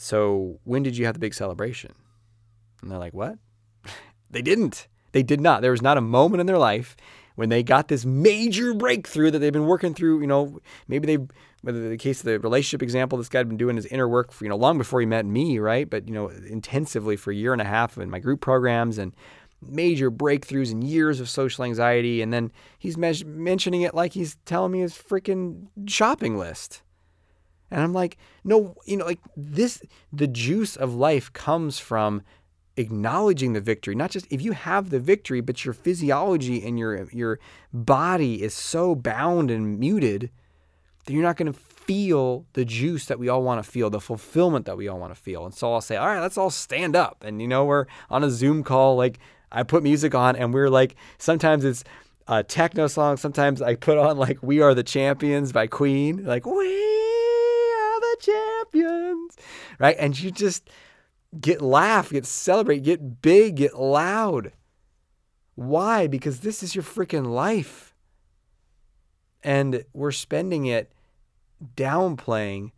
so 0.00 0.58
when 0.64 0.82
did 0.82 0.96
you 0.96 1.04
have 1.04 1.12
the 1.12 1.20
big 1.20 1.34
celebration? 1.34 1.92
And 2.80 2.90
they're 2.90 2.98
like, 2.98 3.12
what? 3.12 3.36
they 4.30 4.40
didn't. 4.40 4.88
They 5.12 5.22
did 5.22 5.42
not. 5.42 5.60
There 5.60 5.72
was 5.72 5.82
not 5.82 5.98
a 5.98 6.00
moment 6.00 6.40
in 6.40 6.46
their 6.46 6.56
life 6.56 6.96
when 7.34 7.50
they 7.50 7.62
got 7.62 7.88
this 7.88 8.06
major 8.06 8.72
breakthrough 8.72 9.30
that 9.30 9.40
they've 9.40 9.52
been 9.52 9.66
working 9.66 9.92
through. 9.92 10.22
You 10.22 10.26
know, 10.26 10.58
maybe 10.88 11.06
they, 11.06 11.26
whether 11.60 11.86
the 11.86 11.98
case 11.98 12.20
of 12.20 12.24
the 12.24 12.40
relationship 12.40 12.82
example, 12.82 13.18
this 13.18 13.28
guy 13.28 13.40
had 13.40 13.48
been 13.48 13.58
doing 13.58 13.76
his 13.76 13.84
inner 13.86 14.08
work 14.08 14.32
for, 14.32 14.46
you 14.46 14.48
know, 14.48 14.56
long 14.56 14.78
before 14.78 15.00
he 15.00 15.06
met 15.06 15.26
me, 15.26 15.58
right? 15.58 15.88
But, 15.88 16.08
you 16.08 16.14
know, 16.14 16.28
intensively 16.28 17.16
for 17.16 17.30
a 17.30 17.34
year 17.36 17.52
and 17.52 17.60
a 17.60 17.66
half 17.66 17.98
in 17.98 18.08
my 18.08 18.20
group 18.20 18.40
programs 18.40 18.96
and 18.96 19.14
major 19.60 20.10
breakthroughs 20.10 20.70
and 20.70 20.82
years 20.82 21.20
of 21.20 21.28
social 21.28 21.62
anxiety. 21.62 22.22
And 22.22 22.32
then 22.32 22.52
he's 22.78 22.96
me- 22.96 23.22
mentioning 23.26 23.82
it 23.82 23.94
like 23.94 24.14
he's 24.14 24.38
telling 24.46 24.72
me 24.72 24.80
his 24.80 24.94
freaking 24.94 25.66
shopping 25.86 26.38
list. 26.38 26.80
And 27.70 27.82
I'm 27.82 27.92
like, 27.92 28.16
no, 28.44 28.76
you 28.84 28.96
know, 28.96 29.04
like 29.04 29.20
this, 29.36 29.82
the 30.12 30.26
juice 30.26 30.76
of 30.76 30.94
life 30.94 31.32
comes 31.32 31.78
from 31.78 32.22
acknowledging 32.76 33.52
the 33.52 33.60
victory. 33.60 33.94
Not 33.94 34.10
just 34.10 34.26
if 34.30 34.42
you 34.42 34.52
have 34.52 34.90
the 34.90 34.98
victory, 34.98 35.40
but 35.40 35.64
your 35.64 35.74
physiology 35.74 36.64
and 36.66 36.78
your 36.78 37.08
your 37.10 37.38
body 37.72 38.42
is 38.42 38.54
so 38.54 38.94
bound 38.94 39.50
and 39.50 39.78
muted 39.78 40.30
that 41.04 41.12
you're 41.12 41.22
not 41.22 41.36
going 41.36 41.52
to 41.52 41.58
feel 41.58 42.46
the 42.52 42.64
juice 42.64 43.06
that 43.06 43.18
we 43.18 43.28
all 43.28 43.42
want 43.42 43.62
to 43.62 43.68
feel, 43.68 43.90
the 43.90 44.00
fulfillment 44.00 44.66
that 44.66 44.76
we 44.76 44.88
all 44.88 44.98
want 44.98 45.14
to 45.14 45.20
feel. 45.20 45.44
And 45.44 45.54
so 45.54 45.72
I'll 45.72 45.80
say, 45.80 45.96
all 45.96 46.06
right, 46.06 46.20
let's 46.20 46.38
all 46.38 46.50
stand 46.50 46.96
up. 46.96 47.24
And 47.24 47.40
you 47.40 47.48
know, 47.48 47.64
we're 47.64 47.86
on 48.08 48.24
a 48.24 48.30
Zoom 48.30 48.62
call, 48.64 48.96
like 48.96 49.18
I 49.52 49.62
put 49.62 49.82
music 49.82 50.14
on, 50.14 50.36
and 50.36 50.54
we're 50.54 50.70
like, 50.70 50.96
sometimes 51.18 51.64
it's 51.64 51.84
a 52.28 52.44
techno 52.44 52.86
song, 52.86 53.16
sometimes 53.16 53.60
I 53.60 53.74
put 53.74 53.98
on 53.98 54.16
like 54.16 54.38
"We 54.42 54.60
Are 54.60 54.74
the 54.74 54.84
Champions" 54.84 55.52
by 55.52 55.66
Queen, 55.66 56.24
like 56.24 56.46
we 56.46 56.89
champions, 58.72 59.36
right? 59.78 59.96
And 59.98 60.18
you 60.18 60.30
just 60.30 60.68
get 61.38 61.60
laugh, 61.60 62.10
get 62.10 62.26
celebrate, 62.26 62.82
get 62.82 63.22
big, 63.22 63.56
get 63.56 63.78
loud. 63.78 64.52
Why? 65.54 66.06
Because 66.06 66.40
this 66.40 66.62
is 66.62 66.74
your 66.74 66.84
freaking 66.84 67.26
life. 67.26 67.94
And 69.42 69.84
we're 69.92 70.12
spending 70.12 70.66
it 70.66 70.92
downplaying 71.76 72.72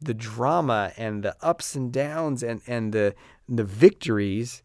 the 0.00 0.14
drama 0.14 0.92
and 0.96 1.22
the 1.22 1.36
ups 1.40 1.74
and 1.74 1.92
downs 1.92 2.42
and, 2.42 2.60
and 2.66 2.92
the, 2.92 3.14
the 3.48 3.64
victories 3.64 4.62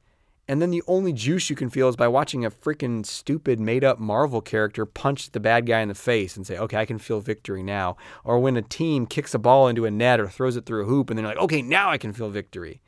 and 0.50 0.60
then 0.60 0.72
the 0.72 0.82
only 0.88 1.14
juice 1.14 1.52
you 1.52 1.56
can 1.56 1.70
feel 1.70 1.90
is 1.90 1.96
by 1.96 2.08
watching 2.08 2.44
a 2.44 2.50
freaking 2.50 3.06
stupid 3.06 3.60
made 3.60 3.84
up 3.84 4.00
Marvel 4.00 4.42
character 4.42 4.84
punch 4.84 5.30
the 5.30 5.40
bad 5.40 5.68
guy 5.68 5.82
in 5.82 5.90
the 5.90 5.94
face 5.94 6.36
and 6.36 6.48
say, 6.48 6.58
okay, 6.58 6.78
I 6.78 6.86
can 6.86 6.98
feel 6.98 7.22
victory 7.22 7.62
now. 7.62 7.98
Or 8.24 8.40
when 8.40 8.58
a 8.58 8.64
team 8.64 9.06
kicks 9.06 9.36
a 9.36 9.38
ball 9.38 9.68
into 9.68 9.86
a 9.86 9.92
net 9.92 10.20
or 10.20 10.28
throws 10.28 10.56
it 10.56 10.66
through 10.66 10.82
a 10.82 10.88
hoop 10.88 11.12
and 11.12 11.20
then 11.20 11.24
you're 11.24 11.36
like, 11.36 11.44
okay, 11.44 11.62
now 11.62 11.92
I 11.92 12.00
can 12.00 12.14
feel 12.14 12.32
victory. 12.32 12.82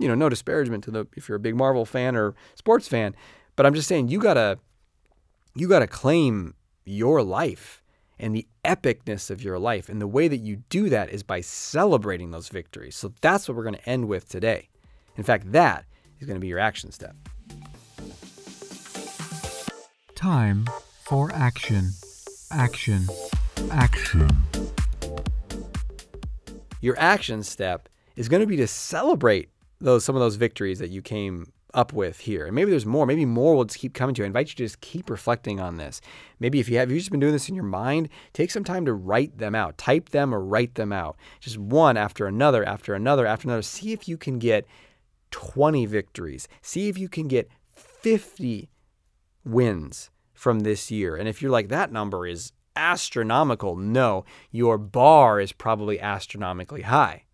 You 0.00 0.08
know, 0.08 0.16
no 0.16 0.28
disparagement 0.28 0.82
to 0.82 0.90
the 0.90 1.06
if 1.16 1.28
you're 1.28 1.36
a 1.36 1.40
big 1.40 1.54
Marvel 1.54 1.86
fan 1.86 2.16
or 2.16 2.34
sports 2.56 2.88
fan, 2.88 3.14
but 3.54 3.64
I'm 3.64 3.74
just 3.74 3.86
saying 3.86 4.08
you 4.08 4.18
gotta 4.18 4.58
you 5.54 5.68
gotta 5.68 5.86
claim 5.86 6.54
your 6.84 7.22
life 7.22 7.80
and 8.18 8.34
the 8.34 8.48
epicness 8.64 9.30
of 9.30 9.40
your 9.40 9.60
life. 9.60 9.88
And 9.88 10.00
the 10.00 10.08
way 10.08 10.26
that 10.26 10.38
you 10.38 10.64
do 10.68 10.88
that 10.88 11.10
is 11.10 11.22
by 11.22 11.42
celebrating 11.42 12.32
those 12.32 12.48
victories. 12.48 12.96
So 12.96 13.12
that's 13.20 13.46
what 13.46 13.56
we're 13.56 13.62
going 13.62 13.76
to 13.76 13.88
end 13.88 14.08
with 14.08 14.28
today. 14.28 14.68
In 15.16 15.22
fact, 15.22 15.52
that 15.52 15.84
is 16.22 16.26
going 16.26 16.36
to 16.36 16.40
be 16.40 16.46
your 16.46 16.58
action 16.58 16.92
step. 16.92 17.16
Time 20.14 20.66
for 21.02 21.32
action. 21.32 21.90
Action. 22.52 23.06
Action. 23.70 24.28
Your 26.80 26.98
action 26.98 27.42
step 27.42 27.88
is 28.16 28.28
going 28.28 28.40
to 28.40 28.46
be 28.46 28.56
to 28.56 28.66
celebrate 28.66 29.50
those 29.80 30.04
some 30.04 30.14
of 30.14 30.20
those 30.20 30.36
victories 30.36 30.78
that 30.78 30.90
you 30.90 31.02
came 31.02 31.52
up 31.74 31.92
with 31.92 32.20
here. 32.20 32.46
And 32.46 32.54
maybe 32.54 32.70
there's 32.70 32.86
more. 32.86 33.06
Maybe 33.06 33.24
more 33.24 33.56
will 33.56 33.64
just 33.64 33.78
keep 33.78 33.94
coming 33.94 34.14
to 34.14 34.20
you. 34.20 34.24
I 34.24 34.26
invite 34.26 34.48
you 34.48 34.54
to 34.56 34.64
just 34.64 34.80
keep 34.80 35.10
reflecting 35.10 35.58
on 35.58 35.76
this. 35.76 36.00
Maybe 36.38 36.60
if 36.60 36.68
you 36.68 36.76
have, 36.78 36.88
if 36.88 36.94
you've 36.94 37.00
just 37.00 37.10
been 37.10 37.20
doing 37.20 37.32
this 37.32 37.48
in 37.48 37.54
your 37.54 37.64
mind, 37.64 38.08
take 38.32 38.50
some 38.50 38.62
time 38.62 38.84
to 38.84 38.92
write 38.92 39.38
them 39.38 39.54
out. 39.54 39.78
Type 39.78 40.10
them 40.10 40.34
or 40.34 40.40
write 40.44 40.74
them 40.74 40.92
out. 40.92 41.16
Just 41.40 41.58
one 41.58 41.96
after 41.96 42.26
another, 42.26 42.64
after 42.64 42.94
another, 42.94 43.26
after 43.26 43.48
another. 43.48 43.62
See 43.62 43.92
if 43.92 44.06
you 44.06 44.16
can 44.16 44.38
get 44.38 44.66
20 45.32 45.86
victories. 45.86 46.46
See 46.60 46.88
if 46.88 46.96
you 46.96 47.08
can 47.08 47.26
get 47.26 47.50
50 47.72 48.70
wins 49.44 50.10
from 50.32 50.60
this 50.60 50.90
year. 50.90 51.16
And 51.16 51.28
if 51.28 51.42
you're 51.42 51.50
like, 51.50 51.68
that 51.68 51.90
number 51.92 52.26
is 52.26 52.52
astronomical, 52.76 53.76
no, 53.76 54.24
your 54.50 54.78
bar 54.78 55.40
is 55.40 55.52
probably 55.52 56.00
astronomically 56.00 56.82
high. 56.82 57.24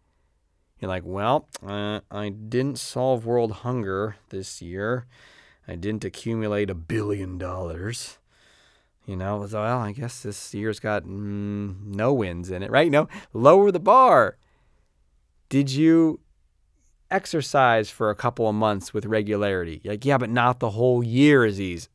You're 0.81 0.89
like, 0.89 1.03
well, 1.05 1.49
uh, 1.67 2.01
I 2.11 2.29
didn't 2.29 2.79
solve 2.79 3.27
world 3.27 3.53
hunger 3.53 4.17
this 4.31 4.63
year. 4.63 5.07
I 5.67 5.75
didn't 5.75 6.05
accumulate 6.05 6.71
a 6.71 6.75
billion 6.75 7.37
dollars. 7.37 8.19
You 9.05 9.17
know, 9.17 9.49
well, 9.51 9.79
I 9.79 9.93
guess 9.93 10.21
this 10.21 10.55
year's 10.55 10.81
got 10.81 11.05
mm, 11.05 11.83
no 11.85 12.13
wins 12.13 12.51
in 12.51 12.63
it, 12.63 12.71
right? 12.71 12.91
No, 12.91 13.09
lower 13.33 13.73
the 13.73 13.81
bar. 13.81 14.37
Did 15.49 15.71
you 15.71 16.21
exercise 17.11 17.91
for 17.91 18.11
a 18.11 18.15
couple 18.15 18.49
of 18.49 18.55
months 18.55 18.93
with 18.93 19.07
regularity. 19.07 19.81
Like, 19.85 20.05
yeah, 20.05 20.19
but 20.19 20.31
not 20.31 20.61
the 20.61 20.71
whole 20.71 21.03
year, 21.03 21.45
Aziz. 21.45 21.89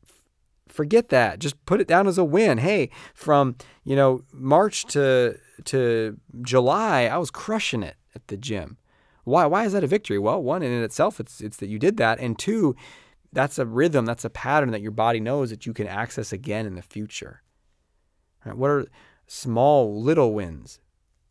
Forget 0.68 1.10
that. 1.10 1.38
Just 1.38 1.64
put 1.66 1.80
it 1.80 1.86
down 1.86 2.06
as 2.06 2.18
a 2.18 2.24
win. 2.24 2.58
Hey, 2.58 2.90
from 3.14 3.56
you 3.84 3.94
know 3.94 4.22
March 4.32 4.84
to 4.86 5.38
to 5.64 6.18
July, 6.42 7.04
I 7.04 7.18
was 7.18 7.30
crushing 7.30 7.82
it 7.82 7.96
at 8.14 8.26
the 8.26 8.36
gym. 8.36 8.78
Why? 9.24 9.46
Why 9.46 9.64
is 9.64 9.72
that 9.72 9.84
a 9.84 9.86
victory? 9.86 10.18
Well, 10.18 10.42
one 10.42 10.62
in 10.62 10.82
itself, 10.82 11.20
it's 11.20 11.40
it's 11.40 11.58
that 11.58 11.68
you 11.68 11.78
did 11.78 11.96
that, 11.98 12.18
and 12.18 12.38
two, 12.38 12.74
that's 13.32 13.58
a 13.58 13.66
rhythm, 13.66 14.04
that's 14.04 14.24
a 14.24 14.30
pattern 14.30 14.70
that 14.72 14.82
your 14.82 14.90
body 14.90 15.20
knows 15.20 15.50
that 15.50 15.66
you 15.66 15.72
can 15.72 15.86
access 15.86 16.32
again 16.32 16.66
in 16.66 16.74
the 16.74 16.82
future. 16.82 17.42
Right? 18.44 18.56
What 18.56 18.70
are 18.70 18.86
small 19.26 20.00
little 20.00 20.32
wins? 20.32 20.80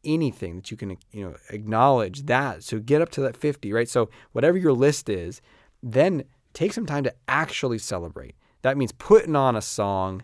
Anything 0.04 0.58
that 0.58 0.72
you 0.72 0.78
can 0.78 0.98
you 1.12 1.24
know 1.30 1.36
acknowledge 1.50 2.26
that. 2.26 2.64
So 2.64 2.80
get 2.80 3.02
up 3.02 3.10
to 3.12 3.22
that 3.22 3.38
50 3.38 3.72
right? 3.74 3.90
So 3.90 4.10
whatever 4.32 4.58
your 4.58 4.74
list 4.74 5.10
is 5.10 5.42
then 5.82 6.24
take 6.54 6.74
some 6.74 6.86
time 6.86 7.04
to 7.04 7.14
actually 7.28 7.78
celebrate. 7.78 8.36
That 8.62 8.78
means 8.78 8.94
putting 8.94 9.36
on 9.36 9.56
a 9.56 9.62
song 9.62 10.24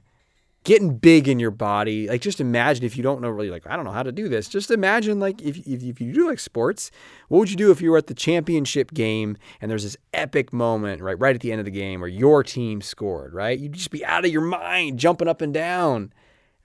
getting 0.63 0.97
big 0.97 1.27
in 1.27 1.39
your 1.39 1.51
body. 1.51 2.07
Like 2.07 2.21
just 2.21 2.41
imagine 2.41 2.83
if 2.83 2.97
you 2.97 3.03
don't 3.03 3.21
know 3.21 3.29
really 3.29 3.49
like 3.49 3.65
i 3.67 3.75
don't 3.75 3.85
know 3.85 3.91
how 3.91 4.03
to 4.03 4.11
do 4.11 4.27
this. 4.27 4.47
Just 4.47 4.71
imagine 4.71 5.19
like 5.19 5.41
if, 5.41 5.57
if, 5.67 5.83
if 5.83 6.01
you 6.01 6.13
do 6.13 6.27
like 6.27 6.39
sports 6.39 6.91
what 7.27 7.39
would 7.39 7.49
you 7.49 7.55
do 7.55 7.71
if 7.71 7.81
you 7.81 7.91
were 7.91 7.97
at 7.97 8.07
the 8.07 8.13
championship 8.13 8.93
game 8.93 9.37
and 9.61 9.69
there's 9.71 9.83
this 9.83 9.97
epic 10.13 10.51
moment 10.51 11.01
right 11.01 11.19
right 11.19 11.35
at 11.35 11.41
the 11.41 11.51
end 11.51 11.59
of 11.59 11.65
the 11.65 11.71
game 11.71 12.01
where 12.01 12.09
your 12.09 12.43
team 12.43 12.81
scored 12.81 13.33
right? 13.33 13.59
You'd 13.59 13.73
just 13.73 13.91
be 13.91 14.05
out 14.05 14.25
of 14.25 14.31
your 14.31 14.41
mind 14.41 14.99
jumping 14.99 15.27
up 15.27 15.41
and 15.41 15.53
down 15.53 16.13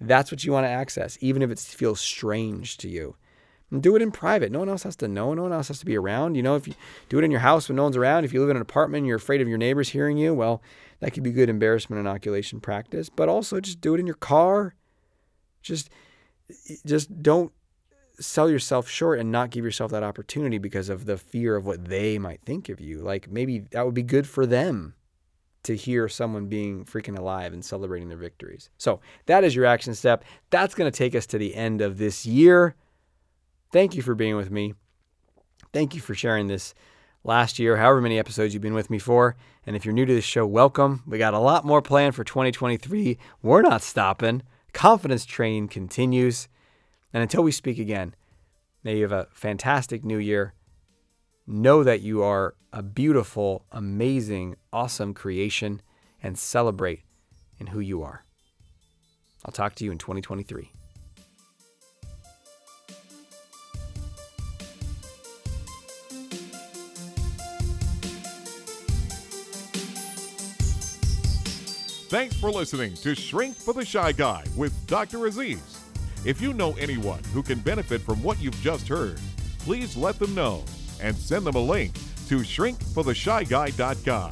that's 0.09 0.31
what 0.31 0.45
you 0.45 0.53
want 0.53 0.65
to 0.65 0.71
access, 0.71 1.19
even 1.21 1.43
if 1.43 1.51
it 1.51 1.59
feels 1.59 2.01
strange 2.01 2.77
to 2.79 2.89
you. 2.89 3.17
And 3.71 3.83
do 3.83 3.97
it 3.97 4.03
in 4.03 4.11
private. 4.11 4.53
No 4.53 4.61
one 4.61 4.69
else 4.69 4.85
has 4.85 4.97
to 4.97 5.09
know. 5.09 5.35
No 5.35 5.43
one 5.43 5.53
else 5.53 5.69
has 5.69 5.81
to 5.81 5.87
be 5.87 5.97
around. 5.97 6.37
You 6.37 6.43
know, 6.43 6.55
if 6.55 6.69
you 6.69 6.75
do 7.09 7.19
it 7.19 7.25
in 7.25 7.31
your 7.31 7.41
house 7.41 7.69
when 7.69 7.77
no 7.77 7.85
one's 7.85 7.97
around, 7.97 8.25
if 8.25 8.33
you 8.33 8.41
live 8.41 8.51
in 8.51 8.57
an 8.57 8.63
apartment 8.63 9.01
and 9.01 9.07
you're 9.07 9.17
afraid 9.17 9.41
of 9.41 9.49
your 9.49 9.59
neighbors 9.59 9.89
hearing 9.89 10.17
you, 10.17 10.33
well, 10.35 10.63
that 11.01 11.13
could 11.13 11.23
be 11.23 11.33
good 11.33 11.49
embarrassment 11.49 11.99
inoculation 11.99 12.61
practice. 12.61 13.09
But 13.09 13.29
also 13.29 13.61
just 13.61 13.81
do 13.81 13.95
it 13.95 14.01
in 14.01 14.07
your 14.07 14.15
car. 14.15 14.75
Just 15.63 15.91
just 16.85 17.23
don't 17.23 17.53
sell 18.21 18.49
yourself 18.51 18.89
short 18.89 19.19
and 19.19 19.33
not 19.33 19.51
give 19.51 19.65
yourself 19.65 19.91
that 19.91 20.03
opportunity 20.03 20.59
because 20.59 20.89
of 20.89 21.07
the 21.07 21.17
fear 21.17 21.57
of 21.57 21.67
what 21.67 21.87
they 21.87 22.19
might 22.19 22.43
think 22.43 22.69
of 22.69 22.81
you. 22.81 23.01
Like 23.01 23.31
maybe 23.31 23.61
that 23.71 23.85
would 23.85 23.95
be 23.95 24.03
good 24.03 24.29
for 24.29 24.47
them 24.47 24.95
to 25.65 25.75
hear 25.75 26.09
someone 26.09 26.47
being 26.47 26.85
freaking 26.85 27.19
alive 27.19 27.53
and 27.53 27.65
celebrating 27.65 28.09
their 28.09 28.19
victories. 28.19 28.71
So 28.79 29.01
that 29.27 29.45
is 29.45 29.55
your 29.55 29.67
action 29.67 29.95
step. 29.95 30.25
That's 30.51 30.75
going 30.75 30.91
to 30.91 30.97
take 30.97 31.15
us 31.15 31.27
to 31.27 31.39
the 31.39 31.55
end 31.55 31.81
of 31.81 31.99
this 31.99 32.25
year. 32.25 32.77
Thank 33.73 33.95
you 33.95 34.03
for 34.03 34.15
being 34.15 34.37
with 34.37 34.51
me. 34.51 34.75
Thank 35.73 35.95
you 35.95 36.01
for 36.01 36.15
sharing 36.15 36.47
this 36.47 36.75
last 37.25 37.59
year, 37.59 37.77
however 37.77 38.01
many 38.01 38.19
episodes 38.19 38.55
you've 38.55 38.63
been 38.63 38.75
with 38.75 38.91
me 38.91 38.99
for. 38.99 39.37
And 39.67 39.75
if 39.75 39.85
you're 39.85 39.95
new 39.95 40.07
to 40.07 40.15
this 40.15 40.25
show, 40.25 40.47
welcome. 40.47 41.03
We 41.07 41.19
got 41.19 41.35
a 41.35 41.39
lot 41.39 41.65
more 41.65 41.83
planned 41.83 42.15
for 42.15 42.23
2023. 42.23 43.19
We're 43.43 43.63
not 43.63 43.83
stopping. 43.83 44.43
Confidence 44.73 45.25
training 45.25 45.69
continues. 45.69 46.49
And 47.13 47.23
until 47.23 47.43
we 47.43 47.53
speak 47.53 47.79
again, 47.79 48.15
may 48.83 48.97
you 48.97 49.03
have 49.03 49.13
a 49.13 49.29
fantastic 49.33 50.05
new 50.05 50.19
year. 50.19 50.53
Know 51.47 51.85
that 51.85 52.01
you 52.01 52.23
are 52.23 52.55
a 52.73 52.83
beautiful, 52.83 53.67
amazing, 53.71 54.57
awesome 54.73 55.13
creation 55.13 55.83
and 56.23 56.39
celebrate 56.39 57.03
in 57.59 57.67
who 57.67 57.81
you 57.81 58.03
are. 58.03 58.25
I'll 59.45 59.53
talk 59.53 59.75
to 59.77 59.85
you 59.85 59.93
in 59.93 59.99
2023. 59.99 60.71
Thanks 72.09 72.37
for 72.37 72.51
listening 72.51 72.95
to 72.95 73.15
Shrink 73.15 73.55
for 73.55 73.75
the 73.75 73.85
Shy 73.85 74.13
Guy 74.13 74.45
with 74.57 74.87
Dr. 74.87 75.27
Aziz. 75.27 75.81
If 76.25 76.41
you 76.41 76.55
know 76.55 76.73
anyone 76.77 77.23
who 77.35 77.43
can 77.43 77.59
benefit 77.59 78.01
from 78.01 78.23
what 78.23 78.41
you've 78.41 78.59
just 78.63 78.89
heard, 78.89 79.21
please 79.59 79.95
let 79.95 80.19
them 80.19 80.35
know 80.35 80.65
and 81.01 81.17
send 81.17 81.47
them 81.47 81.57
a 81.57 81.61
link 81.61 81.95
to 82.29 82.39
shrinkfortheshyguy.com. 82.39 84.31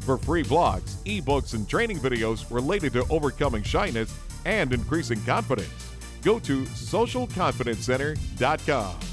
For 0.00 0.18
free 0.18 0.42
blogs, 0.42 0.96
ebooks, 1.04 1.54
and 1.54 1.68
training 1.68 1.98
videos 1.98 2.50
related 2.50 2.94
to 2.94 3.04
overcoming 3.10 3.62
shyness 3.62 4.12
and 4.44 4.72
increasing 4.72 5.22
confidence, 5.24 5.92
go 6.22 6.40
to 6.40 6.62
socialconfidencecenter.com. 6.62 9.09